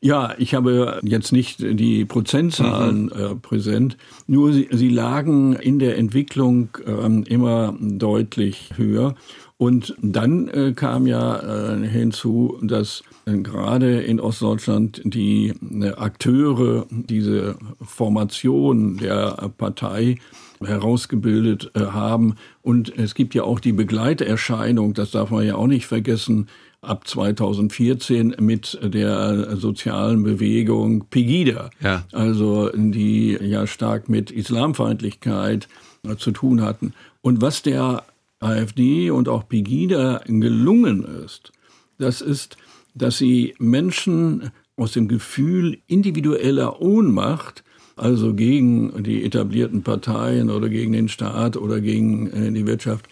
Ja, 0.00 0.34
ich 0.38 0.54
habe 0.54 1.00
jetzt 1.02 1.32
nicht 1.32 1.60
die 1.60 2.04
Prozentzahlen 2.04 3.04
mhm. 3.04 3.12
äh, 3.12 3.34
präsent, 3.34 3.96
nur 4.26 4.52
sie, 4.52 4.68
sie, 4.70 4.88
lagen 4.88 5.54
in 5.54 5.78
der 5.78 5.98
Entwicklung 5.98 6.70
äh, 6.86 7.30
immer 7.30 7.74
deutlich 7.80 8.70
höher. 8.76 9.14
Und 9.60 9.94
dann 10.00 10.48
äh, 10.48 10.72
kam 10.74 11.06
ja 11.06 11.74
äh, 11.74 11.86
hinzu, 11.86 12.58
dass 12.62 13.02
äh, 13.26 13.36
gerade 13.36 14.00
in 14.00 14.18
Ostdeutschland 14.18 15.02
die 15.04 15.52
äh, 15.82 15.92
Akteure 15.92 16.86
diese 16.90 17.56
Formation 17.82 18.96
der 18.96 19.50
Partei 19.58 20.16
herausgebildet 20.64 21.72
äh, 21.74 21.80
haben. 21.80 22.36
Und 22.62 22.96
es 22.98 23.14
gibt 23.14 23.34
ja 23.34 23.44
auch 23.44 23.60
die 23.60 23.72
Begleiterscheinung, 23.72 24.94
das 24.94 25.10
darf 25.10 25.30
man 25.30 25.46
ja 25.46 25.56
auch 25.56 25.66
nicht 25.66 25.86
vergessen, 25.86 26.48
ab 26.82 27.06
2014 27.06 28.36
mit 28.40 28.78
der 28.82 29.56
sozialen 29.56 30.22
Bewegung 30.22 31.06
Pegida, 31.10 31.70
ja. 31.80 32.04
also 32.12 32.70
die 32.74 33.32
ja 33.40 33.66
stark 33.66 34.08
mit 34.08 34.30
Islamfeindlichkeit 34.30 35.68
zu 36.16 36.30
tun 36.30 36.62
hatten. 36.62 36.94
Und 37.20 37.42
was 37.42 37.62
der 37.62 38.04
AfD 38.40 39.10
und 39.10 39.28
auch 39.28 39.46
Pegida 39.48 40.22
gelungen 40.26 41.04
ist, 41.24 41.52
das 41.98 42.22
ist, 42.22 42.56
dass 42.94 43.18
sie 43.18 43.54
Menschen 43.58 44.50
aus 44.76 44.92
dem 44.92 45.08
Gefühl 45.08 45.78
individueller 45.86 46.80
Ohnmacht, 46.80 47.62
also 47.96 48.32
gegen 48.32 49.02
die 49.02 49.24
etablierten 49.24 49.82
Parteien 49.82 50.48
oder 50.48 50.70
gegen 50.70 50.92
den 50.92 51.08
Staat 51.08 51.58
oder 51.58 51.80
gegen 51.82 52.30
äh, 52.30 52.50
die 52.50 52.66
Wirtschaft, 52.66 53.06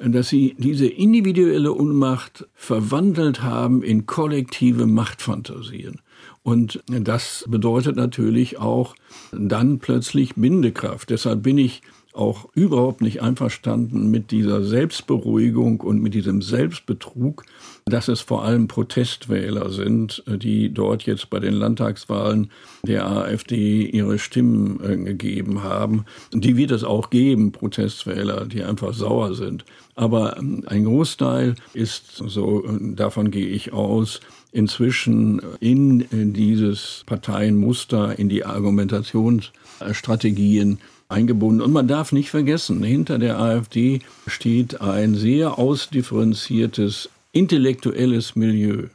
dass 0.00 0.28
sie 0.28 0.54
diese 0.58 0.86
individuelle 0.86 1.72
Unmacht 1.72 2.46
verwandelt 2.54 3.42
haben 3.42 3.82
in 3.82 4.06
kollektive 4.06 4.86
Machtfantasien. 4.86 6.00
Und 6.42 6.82
das 6.86 7.44
bedeutet 7.48 7.96
natürlich 7.96 8.58
auch 8.58 8.94
dann 9.32 9.80
plötzlich 9.80 10.34
Bindekraft. 10.36 11.10
Deshalb 11.10 11.42
bin 11.42 11.58
ich 11.58 11.82
auch 12.18 12.48
überhaupt 12.54 13.00
nicht 13.00 13.22
einverstanden 13.22 14.10
mit 14.10 14.32
dieser 14.32 14.64
Selbstberuhigung 14.64 15.80
und 15.80 16.02
mit 16.02 16.12
diesem 16.14 16.42
Selbstbetrug, 16.42 17.44
dass 17.86 18.08
es 18.08 18.20
vor 18.20 18.44
allem 18.44 18.66
Protestwähler 18.68 19.70
sind, 19.70 20.22
die 20.26 20.74
dort 20.74 21.04
jetzt 21.04 21.30
bei 21.30 21.38
den 21.38 21.54
Landtagswahlen 21.54 22.50
der 22.84 23.06
AfD 23.06 23.82
ihre 23.82 24.18
Stimmen 24.18 24.80
äh, 24.82 24.96
gegeben 24.96 25.62
haben. 25.62 26.04
Die 26.32 26.56
wird 26.56 26.72
es 26.72 26.82
auch 26.84 27.10
geben, 27.10 27.52
Protestwähler, 27.52 28.46
die 28.46 28.64
einfach 28.64 28.94
sauer 28.94 29.34
sind. 29.34 29.66
Aber 29.94 30.38
ähm, 30.38 30.64
ein 30.66 30.84
Großteil 30.84 31.54
ist, 31.72 32.16
so 32.16 32.64
davon 32.80 33.30
gehe 33.30 33.46
ich 33.46 33.72
aus, 33.72 34.20
inzwischen 34.50 35.42
in 35.60 36.32
dieses 36.32 37.04
Parteienmuster, 37.06 38.18
in 38.18 38.30
die 38.30 38.44
Argumentationsstrategien 38.44 40.78
eingebunden. 41.08 41.62
Und 41.62 41.72
man 41.72 41.88
darf 41.88 42.12
nicht 42.12 42.30
vergessen, 42.30 42.82
hinter 42.82 43.18
der 43.18 43.38
AfD 43.38 44.00
steht 44.26 44.80
ein 44.80 45.14
sehr 45.14 45.58
ausdifferenziertes 45.58 47.08
intellektuelles 47.32 48.36
Milieu. 48.36 48.88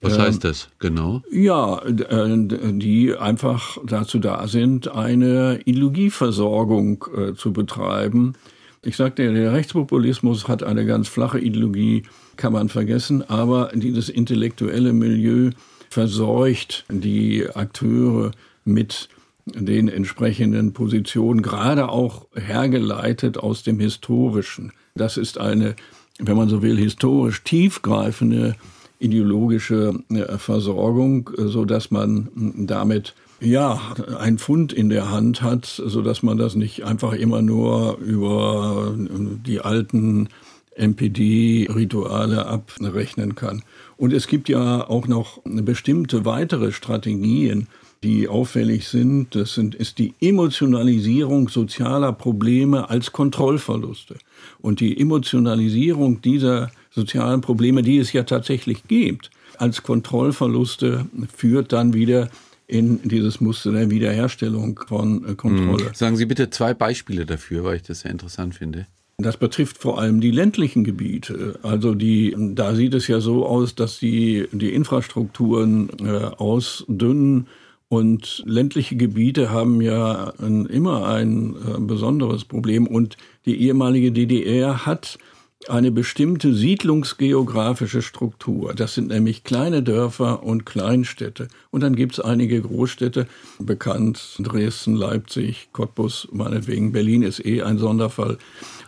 Was 0.00 0.14
ähm, 0.14 0.20
heißt 0.20 0.44
das 0.44 0.68
genau? 0.78 1.22
Ja, 1.30 1.82
äh, 1.84 2.46
die 2.72 3.16
einfach 3.16 3.78
dazu 3.84 4.18
da 4.18 4.46
sind, 4.46 4.88
eine 4.88 5.60
Ideologieversorgung 5.64 7.04
äh, 7.16 7.34
zu 7.34 7.52
betreiben. 7.52 8.34
Ich 8.82 8.96
sagte, 8.96 9.32
der 9.32 9.52
Rechtspopulismus 9.52 10.46
hat 10.46 10.62
eine 10.62 10.86
ganz 10.86 11.08
flache 11.08 11.40
Ideologie, 11.40 12.04
kann 12.36 12.52
man 12.52 12.68
vergessen, 12.68 13.28
aber 13.28 13.72
dieses 13.74 14.08
intellektuelle 14.08 14.92
Milieu 14.92 15.50
verseucht 15.90 16.84
die 16.88 17.44
Akteure 17.52 18.30
mit 18.64 19.08
den 19.54 19.88
entsprechenden 19.88 20.72
Positionen, 20.72 21.42
gerade 21.42 21.88
auch 21.88 22.26
hergeleitet 22.34 23.38
aus 23.38 23.62
dem 23.62 23.80
Historischen. 23.80 24.72
Das 24.94 25.16
ist 25.16 25.38
eine, 25.38 25.76
wenn 26.18 26.36
man 26.36 26.48
so 26.48 26.62
will, 26.62 26.76
historisch 26.76 27.42
tiefgreifende 27.44 28.56
ideologische 28.98 29.94
äh, 30.10 30.38
Versorgung, 30.38 31.30
äh, 31.36 31.46
so 31.46 31.64
dass 31.64 31.90
man 31.90 32.28
damit 32.34 33.14
ja, 33.40 33.80
ein 34.18 34.38
Fund 34.38 34.72
in 34.72 34.88
der 34.88 35.12
Hand 35.12 35.42
hat, 35.42 35.66
so 35.66 36.02
dass 36.02 36.24
man 36.24 36.38
das 36.38 36.56
nicht 36.56 36.84
einfach 36.84 37.12
immer 37.12 37.40
nur 37.40 37.98
über 37.98 38.96
äh, 38.98 39.36
die 39.46 39.60
alten 39.60 40.28
MPD-Rituale 40.76 42.46
abrechnen 42.46 43.34
kann. 43.34 43.62
Und 43.96 44.12
es 44.12 44.28
gibt 44.28 44.48
ja 44.48 44.88
auch 44.88 45.08
noch 45.08 45.40
bestimmte 45.44 46.24
weitere 46.24 46.72
Strategien, 46.72 47.66
die 48.02 48.28
auffällig 48.28 48.88
sind. 48.88 49.34
Das 49.34 49.54
sind, 49.54 49.74
ist 49.74 49.98
die 49.98 50.14
Emotionalisierung 50.20 51.48
sozialer 51.48 52.12
Probleme 52.12 52.88
als 52.90 53.12
Kontrollverluste. 53.12 54.16
Und 54.60 54.80
die 54.80 55.00
Emotionalisierung 55.00 56.22
dieser 56.22 56.70
sozialen 56.90 57.40
Probleme, 57.40 57.82
die 57.82 57.98
es 57.98 58.12
ja 58.12 58.22
tatsächlich 58.22 58.86
gibt, 58.88 59.30
als 59.56 59.82
Kontrollverluste 59.82 61.06
führt 61.34 61.72
dann 61.72 61.92
wieder 61.92 62.30
in 62.66 63.00
dieses 63.02 63.40
Muster 63.40 63.72
der 63.72 63.90
Wiederherstellung 63.90 64.78
von 64.86 65.24
äh, 65.26 65.34
Kontrolle. 65.34 65.84
Mhm. 65.84 65.94
Sagen 65.94 66.16
Sie 66.16 66.26
bitte 66.26 66.50
zwei 66.50 66.74
Beispiele 66.74 67.24
dafür, 67.24 67.64
weil 67.64 67.76
ich 67.76 67.82
das 67.82 68.00
sehr 68.00 68.10
interessant 68.10 68.54
finde. 68.54 68.86
Das 69.16 69.36
betrifft 69.36 69.78
vor 69.78 69.98
allem 69.98 70.20
die 70.20 70.30
ländlichen 70.30 70.84
Gebiete. 70.84 71.58
Also 71.62 71.94
die, 71.94 72.36
da 72.54 72.74
sieht 72.76 72.94
es 72.94 73.08
ja 73.08 73.18
so 73.18 73.46
aus, 73.46 73.74
dass 73.74 73.98
die, 73.98 74.46
die 74.52 74.72
Infrastrukturen 74.72 75.88
äh, 75.98 76.26
ausdünnen 76.36 77.48
und 77.88 78.42
ländliche 78.46 78.96
Gebiete 78.96 79.50
haben 79.50 79.80
ja 79.80 80.32
ein, 80.38 80.66
immer 80.66 81.06
ein 81.06 81.54
äh, 81.54 81.80
besonderes 81.80 82.44
Problem 82.44 82.86
und 82.86 83.16
die 83.46 83.62
ehemalige 83.62 84.12
DDR 84.12 84.84
hat 84.84 85.18
eine 85.66 85.90
bestimmte 85.90 86.54
siedlungsgeografische 86.54 88.00
Struktur. 88.00 88.74
Das 88.74 88.94
sind 88.94 89.08
nämlich 89.08 89.42
kleine 89.42 89.82
Dörfer 89.82 90.42
und 90.42 90.64
Kleinstädte. 90.64 91.48
Und 91.70 91.82
dann 91.82 91.96
gibt 91.96 92.12
es 92.12 92.20
einige 92.20 92.60
Großstädte, 92.62 93.26
bekannt 93.58 94.36
Dresden, 94.38 94.94
Leipzig, 94.94 95.70
Cottbus, 95.72 96.28
meinetwegen 96.30 96.92
Berlin 96.92 97.22
ist 97.22 97.44
eh 97.44 97.62
ein 97.62 97.78
Sonderfall. 97.78 98.38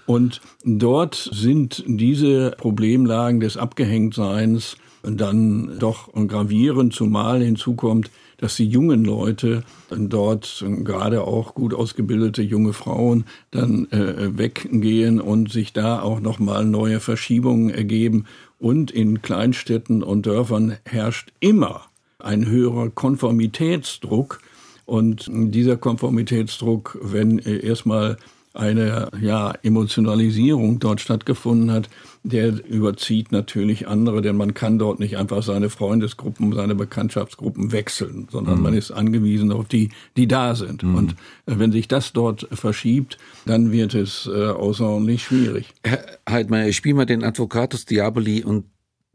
Und 0.06 0.40
dort 0.64 1.30
sind 1.32 1.82
diese 1.86 2.52
Problemlagen 2.52 3.40
des 3.40 3.56
Abgehängtseins 3.56 4.76
dann 5.02 5.78
doch 5.78 6.12
gravierend, 6.12 6.94
zumal 6.94 7.42
hinzukommt, 7.42 8.10
dass 8.40 8.57
die 8.57 8.66
jungen 8.66 9.05
Leute 9.05 9.62
dort, 9.90 10.64
gerade 10.83 11.22
auch 11.22 11.55
gut 11.55 11.74
ausgebildete 11.74 12.42
junge 12.42 12.72
Frauen, 12.72 13.24
dann 13.50 13.87
äh, 13.90 14.37
weggehen 14.38 15.20
und 15.20 15.53
sich 15.53 15.74
da 15.74 16.00
auch 16.00 16.20
nochmal 16.20 16.64
neue 16.64 17.00
Verschiebungen 17.00 17.68
ergeben. 17.70 18.24
Und 18.59 18.90
in 18.90 19.20
Kleinstädten 19.20 20.03
und 20.03 20.26
Dörfern 20.26 20.76
herrscht 20.85 21.33
immer 21.40 21.83
ein 22.18 22.46
höherer 22.46 22.88
Konformitätsdruck. 22.88 24.40
Und 24.87 25.31
dieser 25.31 25.76
Konformitätsdruck, 25.76 26.98
wenn 27.03 27.38
äh, 27.40 27.59
erstmal 27.59 28.16
eine 28.52 29.08
ja, 29.20 29.52
Emotionalisierung 29.62 30.80
dort 30.80 31.00
stattgefunden 31.00 31.70
hat, 31.70 31.88
der 32.22 32.64
überzieht 32.68 33.32
natürlich 33.32 33.86
andere, 33.86 34.22
denn 34.22 34.36
man 34.36 34.54
kann 34.54 34.78
dort 34.78 34.98
nicht 34.98 35.16
einfach 35.16 35.42
seine 35.42 35.70
Freundesgruppen, 35.70 36.52
seine 36.52 36.74
Bekanntschaftsgruppen 36.74 37.72
wechseln, 37.72 38.28
sondern 38.30 38.56
mhm. 38.56 38.62
man 38.62 38.74
ist 38.74 38.90
angewiesen 38.90 39.52
auf 39.52 39.68
die, 39.68 39.90
die 40.16 40.26
da 40.26 40.54
sind. 40.54 40.82
Mhm. 40.82 40.94
Und 40.96 41.12
äh, 41.46 41.58
wenn 41.58 41.72
sich 41.72 41.86
das 41.86 42.12
dort 42.12 42.48
verschiebt, 42.50 43.18
dann 43.46 43.72
wird 43.72 43.94
es 43.94 44.28
äh, 44.32 44.48
außerordentlich 44.48 45.22
schwierig. 45.22 45.72
Herr 45.84 46.04
Heidmeier, 46.28 46.68
ich 46.68 46.76
spiele 46.76 46.96
mal 46.96 47.06
den 47.06 47.24
Advocatus 47.24 47.84
Diaboli 47.84 48.42
und 48.42 48.64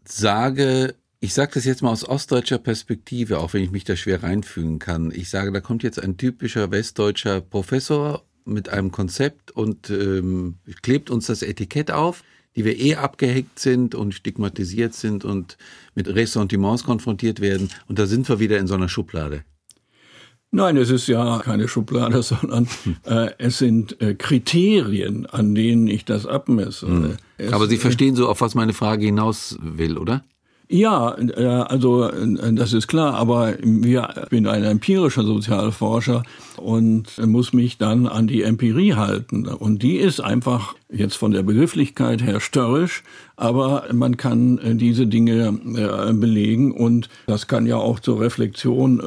sage, 0.05 0.95
ich 1.19 1.33
sage 1.33 1.51
das 1.55 1.65
jetzt 1.65 1.81
mal 1.81 1.91
aus 1.91 2.07
ostdeutscher 2.07 2.59
Perspektive, 2.59 3.39
auch 3.39 3.53
wenn 3.53 3.63
ich 3.63 3.71
mich 3.71 3.83
da 3.83 3.95
schwer 3.95 4.23
reinfühlen 4.23 4.79
kann. 4.79 5.11
Ich 5.11 5.29
sage, 5.29 5.51
da 5.51 5.59
kommt 5.59 5.83
jetzt 5.83 6.01
ein 6.01 6.17
typischer 6.17 6.71
westdeutscher 6.71 7.41
Professor 7.41 8.23
mit 8.45 8.69
einem 8.69 8.91
Konzept 8.91 9.51
und 9.51 9.89
ähm, 9.89 10.55
klebt 10.81 11.09
uns 11.09 11.27
das 11.27 11.41
Etikett 11.41 11.91
auf, 11.91 12.23
die 12.55 12.63
wir 12.63 12.79
eh 12.79 12.95
abgeheckt 12.95 13.59
sind 13.59 13.95
und 13.95 14.13
stigmatisiert 14.13 14.93
sind 14.93 15.25
und 15.25 15.57
mit 15.93 16.07
Ressentiments 16.07 16.83
konfrontiert 16.83 17.41
werden. 17.41 17.69
Und 17.87 17.99
da 17.99 18.05
sind 18.05 18.29
wir 18.29 18.39
wieder 18.39 18.57
in 18.57 18.67
so 18.67 18.75
einer 18.75 18.87
Schublade. 18.87 19.43
Nein, 20.51 20.77
es 20.77 20.89
ist 20.89 21.07
ja 21.07 21.39
keine 21.39 21.67
Schublade, 21.67 22.23
sondern 22.23 22.67
äh, 23.03 23.31
es 23.37 23.57
sind 23.57 23.99
äh, 24.01 24.15
Kriterien, 24.15 25.25
an 25.25 25.53
denen 25.53 25.87
ich 25.87 26.05
das 26.05 26.25
abmesse. 26.25 26.87
Mhm. 26.87 27.17
Aber 27.51 27.67
Sie 27.67 27.77
verstehen 27.77 28.15
so, 28.15 28.29
auf 28.29 28.39
was 28.39 28.55
meine 28.55 28.73
Frage 28.73 29.05
hinaus 29.05 29.57
will, 29.61 29.97
oder? 29.97 30.23
Ja, 30.67 31.15
äh, 31.17 31.45
also 31.45 32.09
äh, 32.09 32.53
das 32.53 32.73
ist 32.73 32.87
klar, 32.87 33.13
aber 33.13 33.59
ich 33.59 33.99
bin 34.29 34.47
ein 34.47 34.63
empirischer 34.63 35.23
Sozialforscher 35.23 36.23
und 36.57 37.17
muss 37.25 37.53
mich 37.53 37.77
dann 37.77 38.07
an 38.07 38.27
die 38.27 38.41
Empirie 38.41 38.95
halten. 38.95 39.47
Und 39.47 39.83
die 39.83 39.97
ist 39.97 40.21
einfach 40.21 40.75
jetzt 40.91 41.15
von 41.15 41.31
der 41.31 41.43
Begrifflichkeit 41.43 42.23
her 42.23 42.39
störrisch, 42.39 43.03
aber 43.35 43.85
man 43.93 44.17
kann 44.17 44.57
äh, 44.57 44.75
diese 44.75 45.05
Dinge 45.05 45.59
belegen 46.13 46.71
und 46.71 47.09
das 47.27 47.47
kann 47.47 47.67
ja 47.67 47.77
auch 47.77 47.99
zur 47.99 48.19
Reflexion 48.21 49.01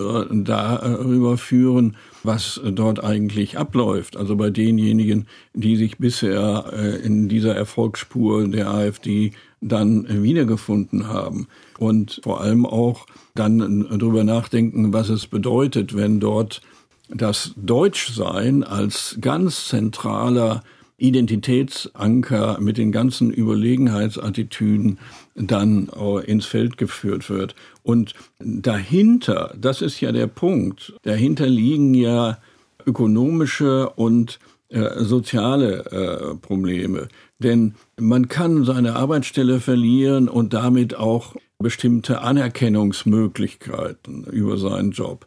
darüber 0.45 1.39
führen, 1.39 1.97
was 2.23 2.61
dort 2.65 3.03
eigentlich 3.03 3.59
abläuft. 3.59 4.17
Also 4.17 4.37
bei 4.37 4.51
denjenigen, 4.51 5.27
die 5.55 5.77
sich 5.77 5.99
bisher 5.99 7.01
in 7.03 7.29
dieser 7.29 7.55
Erfolgsspur 7.55 8.47
der 8.49 8.71
AfD 8.71 9.33
dann 9.61 10.23
wiedergefunden 10.23 11.09
haben. 11.09 11.49
Und 11.79 12.21
vor 12.23 12.41
allem 12.41 12.67
auch 12.67 13.07
dann 13.35 13.87
darüber 13.99 14.25
nachdenken, 14.25 14.93
was 14.93 15.09
es 15.09 15.27
bedeutet, 15.27 15.97
wenn 15.97 16.21
dort 16.21 16.61
das 17.09 17.53
Deutschsein 17.57 18.63
als 18.65 19.19
ganz 19.21 19.69
zentraler 19.69 20.63
Identitätsanker 20.99 22.59
mit 22.61 22.77
den 22.77 22.91
ganzen 22.91 23.31
Überlegenheitsattitüden 23.31 24.99
dann 25.37 25.89
ins 26.27 26.47
Feld 26.47 26.77
geführt 26.77 27.31
wird. 27.31 27.55
Und 27.85 28.15
dahinter, 28.41 29.55
das 29.59 29.81
ist 29.81 30.01
ja 30.01 30.11
der 30.11 30.27
Punkt, 30.27 30.95
dahinter 31.03 31.47
liegen 31.47 31.95
ja 31.95 32.39
ökonomische 32.85 33.91
und 33.91 34.41
äh, 34.71 35.03
soziale 35.03 35.87
äh, 35.87 36.35
Probleme. 36.37 37.09
Denn 37.39 37.75
man 37.99 38.29
kann 38.29 38.65
seine 38.65 38.97
Arbeitsstelle 38.97 39.61
verlieren 39.61 40.29
und 40.29 40.53
damit 40.53 40.95
auch 40.97 41.37
bestimmte 41.59 42.21
Anerkennungsmöglichkeiten 42.21 44.25
über 44.25 44.59
seinen 44.59 44.91
Job. 44.93 45.27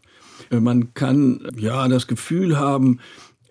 Man 0.49 0.93
kann 0.93 1.47
ja 1.57 1.87
das 1.87 2.05
Gefühl 2.07 2.59
haben, 2.59 2.99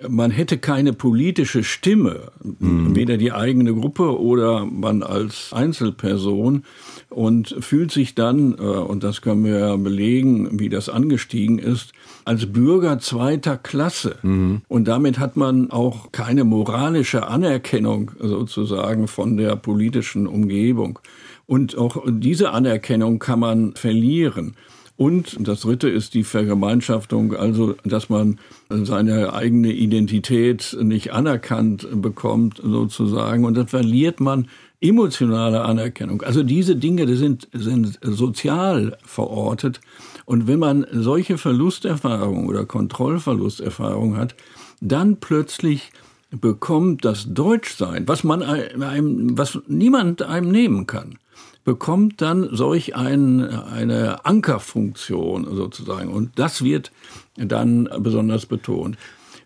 man 0.08 0.30
hätte 0.30 0.58
keine 0.58 0.92
politische 0.92 1.62
Stimme, 1.62 2.30
mhm. 2.42 2.94
weder 2.94 3.16
die 3.16 3.32
eigene 3.32 3.74
Gruppe 3.74 4.18
oder 4.18 4.64
man 4.64 5.02
als 5.02 5.52
Einzelperson 5.52 6.64
und 7.10 7.54
fühlt 7.60 7.90
sich 7.90 8.14
dann, 8.14 8.54
äh, 8.54 8.62
und 8.62 9.04
das 9.04 9.20
können 9.20 9.44
wir 9.44 9.58
ja 9.58 9.76
belegen, 9.76 10.58
wie 10.58 10.68
das 10.68 10.88
angestiegen 10.88 11.58
ist, 11.58 11.92
als 12.24 12.52
Bürger 12.52 12.98
zweiter 12.98 13.56
Klasse. 13.56 14.16
Mhm. 14.22 14.62
Und 14.68 14.88
damit 14.88 15.18
hat 15.18 15.36
man 15.36 15.70
auch 15.70 16.12
keine 16.12 16.44
moralische 16.44 17.26
Anerkennung 17.26 18.12
sozusagen 18.20 19.08
von 19.08 19.36
der 19.36 19.56
politischen 19.56 20.26
Umgebung. 20.26 20.98
Und 21.46 21.76
auch 21.76 22.04
diese 22.06 22.52
Anerkennung 22.52 23.18
kann 23.18 23.40
man 23.40 23.74
verlieren. 23.74 24.54
Und 25.00 25.48
das 25.48 25.62
Dritte 25.62 25.88
ist 25.88 26.12
die 26.12 26.24
Vergemeinschaftung, 26.24 27.34
also 27.34 27.74
dass 27.84 28.10
man 28.10 28.38
seine 28.68 29.32
eigene 29.32 29.72
Identität 29.72 30.76
nicht 30.78 31.14
anerkannt 31.14 31.88
bekommt 31.90 32.60
sozusagen. 32.62 33.46
Und 33.46 33.56
dann 33.56 33.66
verliert 33.66 34.20
man 34.20 34.48
emotionale 34.78 35.62
Anerkennung. 35.62 36.20
Also 36.20 36.42
diese 36.42 36.76
Dinge 36.76 37.06
die 37.06 37.14
sind, 37.14 37.48
sind 37.54 37.98
sozial 38.02 38.98
verortet. 39.02 39.80
Und 40.26 40.46
wenn 40.46 40.58
man 40.58 40.84
solche 40.92 41.38
Verlusterfahrungen 41.38 42.46
oder 42.46 42.66
Kontrollverlusterfahrungen 42.66 44.18
hat, 44.18 44.34
dann 44.82 45.16
plötzlich 45.16 45.92
bekommt 46.30 47.04
das 47.04 47.26
Deutschsein, 47.28 48.06
was 48.06 48.24
man 48.24 48.42
einem, 48.42 49.36
was 49.36 49.58
niemand 49.66 50.22
einem 50.22 50.50
nehmen 50.50 50.86
kann, 50.86 51.18
bekommt 51.64 52.22
dann 52.22 52.48
solch 52.52 52.96
ein, 52.96 53.42
eine 53.42 54.24
Ankerfunktion 54.24 55.44
sozusagen. 55.54 56.08
Und 56.12 56.38
das 56.38 56.62
wird 56.62 56.92
dann 57.36 57.88
besonders 57.98 58.46
betont. 58.46 58.96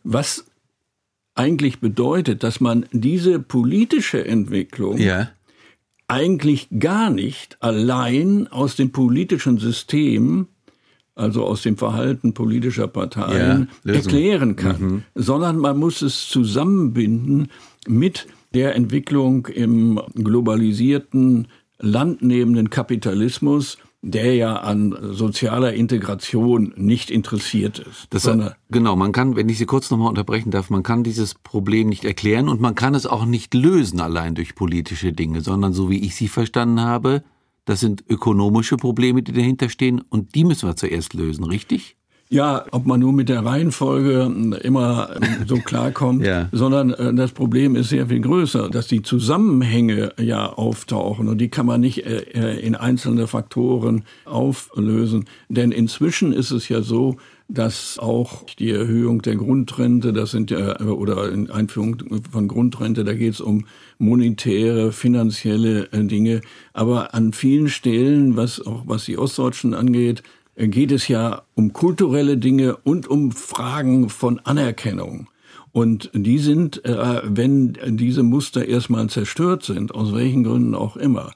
Was 0.05 0.47
eigentlich 1.35 1.81
bedeutet, 1.81 2.42
dass 2.42 2.61
man 2.61 2.87
diese 2.92 3.40
politische 3.40 4.25
Entwicklung 4.25 4.99
ja. 4.99 5.31
eigentlich 6.07 6.68
gar 6.79 7.11
nicht 7.11 7.57
allein 7.61 8.47
aus 8.49 8.77
dem 8.77 8.92
politischen 8.92 9.59
System 9.59 10.49
also 11.14 11.44
aus 11.44 11.62
dem 11.62 11.77
Verhalten 11.77 12.35
politischer 12.35 12.88
Parteien, 12.88 13.68
ja, 13.85 13.94
erklären 13.94 14.57
kann, 14.57 14.81
mhm. 14.81 15.03
sondern 15.14 15.59
man 15.59 15.79
muss 15.79 16.03
es 16.03 16.29
zusammenbinden 16.29 17.48
mit 17.87 18.27
der 18.55 18.74
Entwicklung 18.74 19.46
im 19.46 20.00
globalisierten, 20.14 21.48
landnehmenden 21.79 22.70
Kapitalismus, 22.70 23.79
der 24.03 24.35
ja 24.35 24.57
an 24.57 24.96
sozialer 25.12 25.72
Integration 25.72 26.74
nicht 26.77 27.11
interessiert 27.11 27.79
ist. 27.79 28.07
Das, 28.11 28.29
genau, 28.70 28.96
man 28.96 29.12
kann, 29.12 29.35
wenn 29.35 29.48
ich 29.48 29.59
Sie 29.59 29.66
kurz 29.66 29.90
nochmal 29.90 30.09
unterbrechen 30.09 30.50
darf, 30.50 30.68
man 30.68 30.83
kann 30.83 31.05
dieses 31.05 31.35
Problem 31.35 31.88
nicht 31.88 32.05
erklären 32.05 32.48
und 32.48 32.61
man 32.61 32.74
kann 32.74 32.94
es 32.94 33.07
auch 33.07 33.24
nicht 33.24 33.55
lösen 33.55 34.00
allein 34.00 34.35
durch 34.35 34.55
politische 34.55 35.12
Dinge, 35.12 35.40
sondern 35.40 35.72
so 35.72 35.88
wie 35.90 36.05
ich 36.05 36.14
Sie 36.14 36.29
verstanden 36.29 36.81
habe, 36.81 37.24
das 37.64 37.81
sind 37.81 38.05
ökonomische 38.09 38.77
Probleme, 38.77 39.22
die 39.22 39.33
dahinter 39.33 39.68
stehen 39.68 40.00
und 40.00 40.35
die 40.35 40.44
müssen 40.44 40.68
wir 40.68 40.77
zuerst 40.77 41.14
lösen, 41.14 41.44
richtig? 41.44 41.96
Ja, 42.35 42.64
ob 42.73 42.85
man 42.85 42.99
nur 42.99 43.12
mit 43.12 43.29
der 43.29 43.44
Reihenfolge 43.44 44.59
immer 44.64 45.11
so 45.47 45.55
klarkommt, 45.64 46.27
ja. 46.27 46.49
sondern 46.51 46.90
äh, 46.90 47.14
das 47.14 47.31
Problem 47.31 47.77
ist 47.77 47.90
sehr 47.90 48.09
viel 48.09 48.18
größer, 48.18 48.70
dass 48.70 48.88
die 48.88 49.03
Zusammenhänge 49.03 50.12
ja 50.18 50.53
auftauchen 50.53 51.29
und 51.29 51.38
die 51.38 51.49
kann 51.49 51.64
man 51.64 51.81
nicht 51.81 52.05
äh, 52.05 52.25
äh, 52.35 52.59
in 52.59 52.75
einzelne 52.75 53.29
Faktoren 53.29 54.03
auflösen. 54.25 55.27
Denn 55.49 55.70
inzwischen 55.70 56.33
ist 56.33 56.51
es 56.51 56.68
ja 56.68 56.83
so, 56.83 57.18
dass 57.47 58.01
auch 58.01 58.42
die 58.59 58.73
Erhöhung 58.73 59.23
der 59.23 59.37
Grundrente, 59.37 60.12
das 60.12 60.33
sind 60.33 60.51
ja, 60.51 60.81
oder 60.81 61.31
in 61.31 61.53
Einführung 61.53 62.03
von 62.33 62.49
Grundrente, 62.49 63.05
da 63.05 63.14
geht 63.14 63.35
es 63.35 63.40
um 63.40 63.66
monetäre, 63.99 64.90
finanzielle 64.90 65.92
äh, 65.92 66.03
Dinge. 66.03 66.40
Aber 66.73 67.14
an 67.14 67.33
vielen 67.33 67.68
Stellen, 67.68 68.35
was 68.35 68.61
auch 68.66 68.83
was 68.87 69.05
die 69.05 69.18
Ostdeutschen 69.18 69.73
angeht, 69.73 70.20
äh, 70.20 70.44
geht 70.57 70.93
es 70.93 71.09
ja 71.09 71.43
um 71.55 71.73
kulturelle 71.73 72.37
Dinge 72.37 72.77
und 72.77 73.09
um 73.09 73.33
Fragen 73.33 74.09
von 74.09 74.40
Anerkennung. 74.40 75.29
Und 75.73 76.11
die 76.12 76.38
sind, 76.38 76.85
äh, 76.85 77.21
wenn 77.25 77.77
diese 77.97 78.23
Muster 78.23 78.64
erstmal 78.64 79.09
zerstört 79.09 79.64
sind, 79.64 79.93
aus 79.93 80.14
welchen 80.14 80.45
Gründen 80.45 80.77
auch 80.77 80.97
immer, 80.97 81.33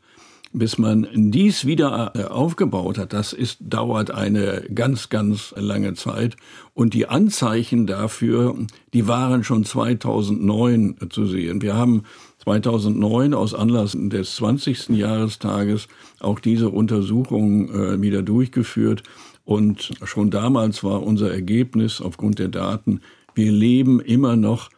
bis 0.53 0.79
man 0.79 1.09
dies 1.13 1.67
wieder 1.67 2.13
äh, 2.15 2.23
aufgebaut 2.25 2.99
hat, 2.99 3.13
das 3.13 3.33
ist, 3.33 3.59
dauert 3.61 4.13
eine 4.13 4.63
ganz, 4.73 5.09
ganz 5.09 5.53
lange 5.57 5.95
Zeit. 5.95 6.37
Und 6.73 6.95
die 6.95 7.09
Anzeichen 7.09 7.89
dafür, 7.89 8.55
die 8.93 9.09
waren 9.09 9.43
schon 9.43 9.65
2009 9.65 10.97
zu 11.11 11.27
sehen. 11.27 11.61
Wir 11.61 11.75
haben 11.75 12.05
2009 12.49 13.35
aus 13.35 13.53
Anlass 13.53 13.95
des 13.95 14.37
20. 14.37 14.91
Jahrestages 14.91 15.87
auch 16.19 16.41
diese 16.41 16.71
Untersuchung 16.71 17.69
äh, 17.71 18.01
wieder 18.01 18.23
durchgeführt. 18.23 19.03
Und 19.45 19.93
schon 20.05 20.31
damals 20.31 20.83
war 20.83 21.03
unser 21.03 21.31
Ergebnis 21.31 22.01
aufgrund 22.01 22.39
der 22.39 22.49
Daten, 22.49 23.01
wir 23.35 23.53
leben 23.53 24.01
immer 24.01 24.35
noch 24.37 24.71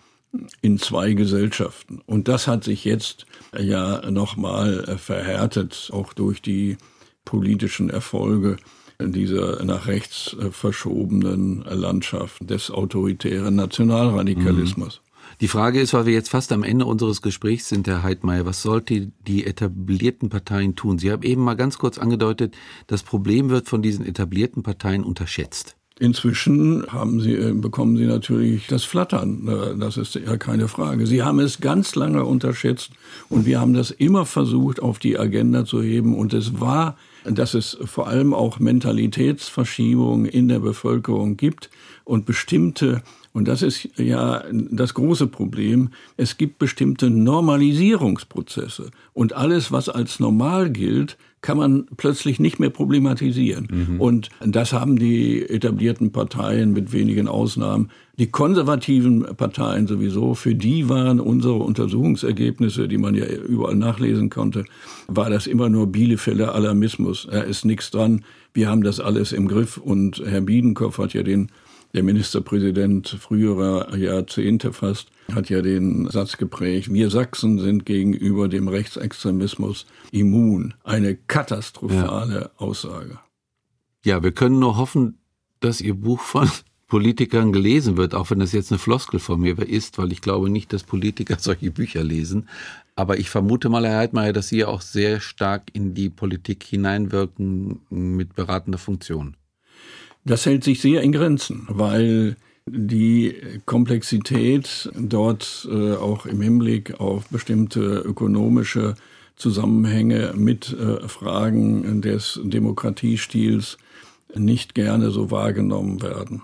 in 0.63 0.79
zwei 0.79 1.13
Gesellschaften. 1.13 2.01
Und 2.07 2.27
das 2.27 2.49
hat 2.49 2.65
sich 2.65 2.85
jetzt 2.85 3.27
ja 3.57 4.11
nochmal 4.11 4.85
äh, 4.89 4.99
verhärtet, 4.99 5.91
auch 5.93 6.13
durch 6.13 6.43
die 6.43 6.77
politischen 7.25 7.89
Erfolge 7.89 8.57
dieser 9.01 9.65
nach 9.65 9.87
rechts 9.87 10.37
äh, 10.41 10.51
verschobenen 10.51 11.63
Landschaft 11.63 12.51
des 12.51 12.71
autoritären 12.71 13.55
Nationalradikalismus. 13.55 15.01
Mhm. 15.05 15.10
Die 15.41 15.49
Frage 15.49 15.81
ist, 15.81 15.95
weil 15.95 16.05
wir 16.05 16.13
jetzt 16.13 16.29
fast 16.29 16.53
am 16.53 16.63
Ende 16.63 16.85
unseres 16.85 17.23
Gesprächs 17.23 17.67
sind, 17.67 17.89
Herr 17.89 18.03
Heidmeier, 18.03 18.45
was 18.45 18.61
sollten 18.61 19.15
die 19.27 19.47
etablierten 19.47 20.29
Parteien 20.29 20.77
tun? 20.77 20.99
Sie 20.99 21.11
haben 21.11 21.23
eben 21.23 21.43
mal 21.43 21.55
ganz 21.55 21.79
kurz 21.79 21.97
angedeutet, 21.97 22.55
das 22.89 23.03
Problem 23.03 23.49
wird 23.49 23.67
von 23.67 23.81
diesen 23.81 24.05
etablierten 24.05 24.63
Parteien 24.63 25.03
unterschätzt. 25.03 25.77
Inzwischen 25.99 26.87
haben 26.89 27.21
sie, 27.21 27.35
äh, 27.35 27.53
bekommen 27.53 27.97
sie 27.97 28.07
natürlich 28.07 28.67
das 28.67 28.85
Flattern. 28.85 29.49
Äh, 29.49 29.79
das 29.79 29.97
ist 29.97 30.15
ja 30.15 30.37
keine 30.37 30.69
Frage. 30.69 31.07
Sie 31.07 31.23
haben 31.23 31.41
es 31.41 31.61
ganz 31.61 31.95
lange 31.95 32.25
unterschätzt 32.25 32.93
und 33.31 33.45
wir 33.47 33.61
haben 33.61 33.73
das 33.73 33.91
immer 33.91 34.27
versucht, 34.27 34.81
auf 34.81 34.99
die 34.99 35.19
Agenda 35.19 35.65
zu 35.65 35.83
heben. 35.83 36.17
Und 36.17 36.35
es 36.35 36.61
war, 36.61 36.97
dass 37.25 37.55
es 37.55 37.79
vor 37.85 38.09
allem 38.09 38.33
auch 38.35 38.59
Mentalitätsverschiebungen 38.59 40.27
in 40.27 40.49
der 40.49 40.61
Bevölkerung 40.61 41.37
gibt 41.37 41.71
und 42.05 42.25
bestimmte 42.25 43.03
und 43.33 43.47
das 43.47 43.63
ist 43.63 43.89
ja 43.97 44.43
das 44.51 44.95
große 44.95 45.29
Problem. 45.29 45.91
Es 46.17 46.37
gibt 46.37 46.59
bestimmte 46.59 47.11
Normalisierungsprozesse. 47.11 48.91
Und 49.13 49.35
alles, 49.35 49.71
was 49.71 49.89
als 49.89 50.19
normal 50.19 50.71
gilt, 50.71 51.17
kann 51.41 51.57
man 51.57 51.87
plötzlich 51.97 52.41
nicht 52.41 52.59
mehr 52.59 52.71
problematisieren. 52.71 53.69
Mhm. 53.71 54.01
Und 54.01 54.31
das 54.45 54.73
haben 54.73 54.99
die 54.99 55.49
etablierten 55.49 56.11
Parteien 56.13 56.73
mit 56.73 56.93
wenigen 56.93 57.29
Ausnahmen, 57.29 57.91
die 58.19 58.27
konservativen 58.27 59.25
Parteien 59.37 59.87
sowieso, 59.87 60.35
für 60.35 60.55
die 60.55 60.91
waren 60.91 61.21
unsere 61.21 61.55
Untersuchungsergebnisse, 61.55 62.89
die 62.89 62.99
man 62.99 63.15
ja 63.15 63.25
überall 63.25 63.77
nachlesen 63.77 64.29
konnte, 64.29 64.65
war 65.07 65.31
das 65.31 65.47
immer 65.47 65.71
nur 65.71 65.87
Bielefelder 65.87 66.55
Alarmismus. 66.55 67.27
Da 67.31 67.41
ist 67.41 67.65
nichts 67.65 67.91
dran. 67.91 68.25
Wir 68.53 68.69
haben 68.69 68.83
das 68.83 69.01
alles 69.01 69.33
im 69.33 69.49
Griff. 69.49 69.79
Und 69.79 70.21
Herr 70.27 70.43
Biedenkopf 70.43 70.99
hat 70.99 71.15
ja 71.15 71.23
den 71.23 71.51
der 71.95 72.03
Ministerpräsident 72.03 73.09
früherer 73.09 73.97
Jahrzehnte 73.97 74.73
fast 74.73 75.09
hat 75.35 75.51
ja 75.51 75.63
den 75.63 76.09
Satz 76.09 76.37
geprägt, 76.37 76.93
wir 76.93 77.11
Sachsen 77.11 77.59
sind 77.59 77.87
gegenüber 77.87 78.49
dem 78.49 78.69
Rechtsextremismus 78.69 79.87
immun. 80.11 80.75
Eine 80.85 81.17
katastrophale 81.17 82.41
ja. 82.41 82.51
Aussage. 82.57 83.19
Ja, 84.05 84.23
wir 84.23 84.33
können 84.33 84.59
nur 84.59 84.77
hoffen, 84.77 85.19
dass 85.61 85.81
Ihr 85.81 85.95
Buch 85.95 86.21
von 86.21 86.51
Politikern 86.89 87.53
gelesen 87.53 87.97
wird, 87.97 88.15
auch 88.15 88.31
wenn 88.31 88.41
das 88.41 88.53
jetzt 88.53 88.73
eine 88.73 88.79
Floskel 88.79 89.21
von 89.21 89.41
mir 89.41 89.59
ist, 89.59 89.99
weil 89.99 90.11
ich 90.11 90.21
glaube 90.21 90.51
nicht, 90.51 90.73
dass 90.73 90.83
Politiker 90.83 91.37
solche 91.41 91.71
Bücher 91.71 92.03
lesen. 92.03 92.49
Aber 92.97 93.19
ich 93.19 93.31
vermute 93.31 93.69
mal, 93.69 93.87
Herr 93.87 93.99
Heidmeier, 93.99 94.33
dass 94.33 94.49
Sie 94.49 94.59
ja 94.59 94.69
auch 94.69 94.83
sehr 94.83 95.21
stark 95.21 95.71
in 95.73 95.95
die 95.95 96.11
Politik 96.11 96.65
hineinwirken 96.65 97.81
mit 97.89 98.35
beratender 98.35 98.79
Funktion. 98.79 99.37
Das 100.25 100.47
hält 100.47 100.65
sich 100.65 100.81
sehr 100.81 101.03
in 101.03 101.13
Grenzen, 101.13 101.67
weil 101.69 102.37
die 102.67 103.35
Komplexität 103.67 104.91
dort 104.97 105.69
äh, 105.71 105.95
auch 105.95 106.27
im 106.27 106.41
Hinblick 106.41 107.01
auf 107.01 107.29
bestimmte 107.29 107.81
ökonomische 107.81 108.95
Zusammenhänge 109.37 110.35
mit 110.37 110.73
äh, 110.73 111.09
Fragen 111.09 112.03
des 112.03 112.39
Demokratiestils 112.43 113.79
nicht 114.35 114.75
gerne 114.75 115.11
so 115.11 115.31
wahrgenommen 115.31 116.03
werden. 116.03 116.43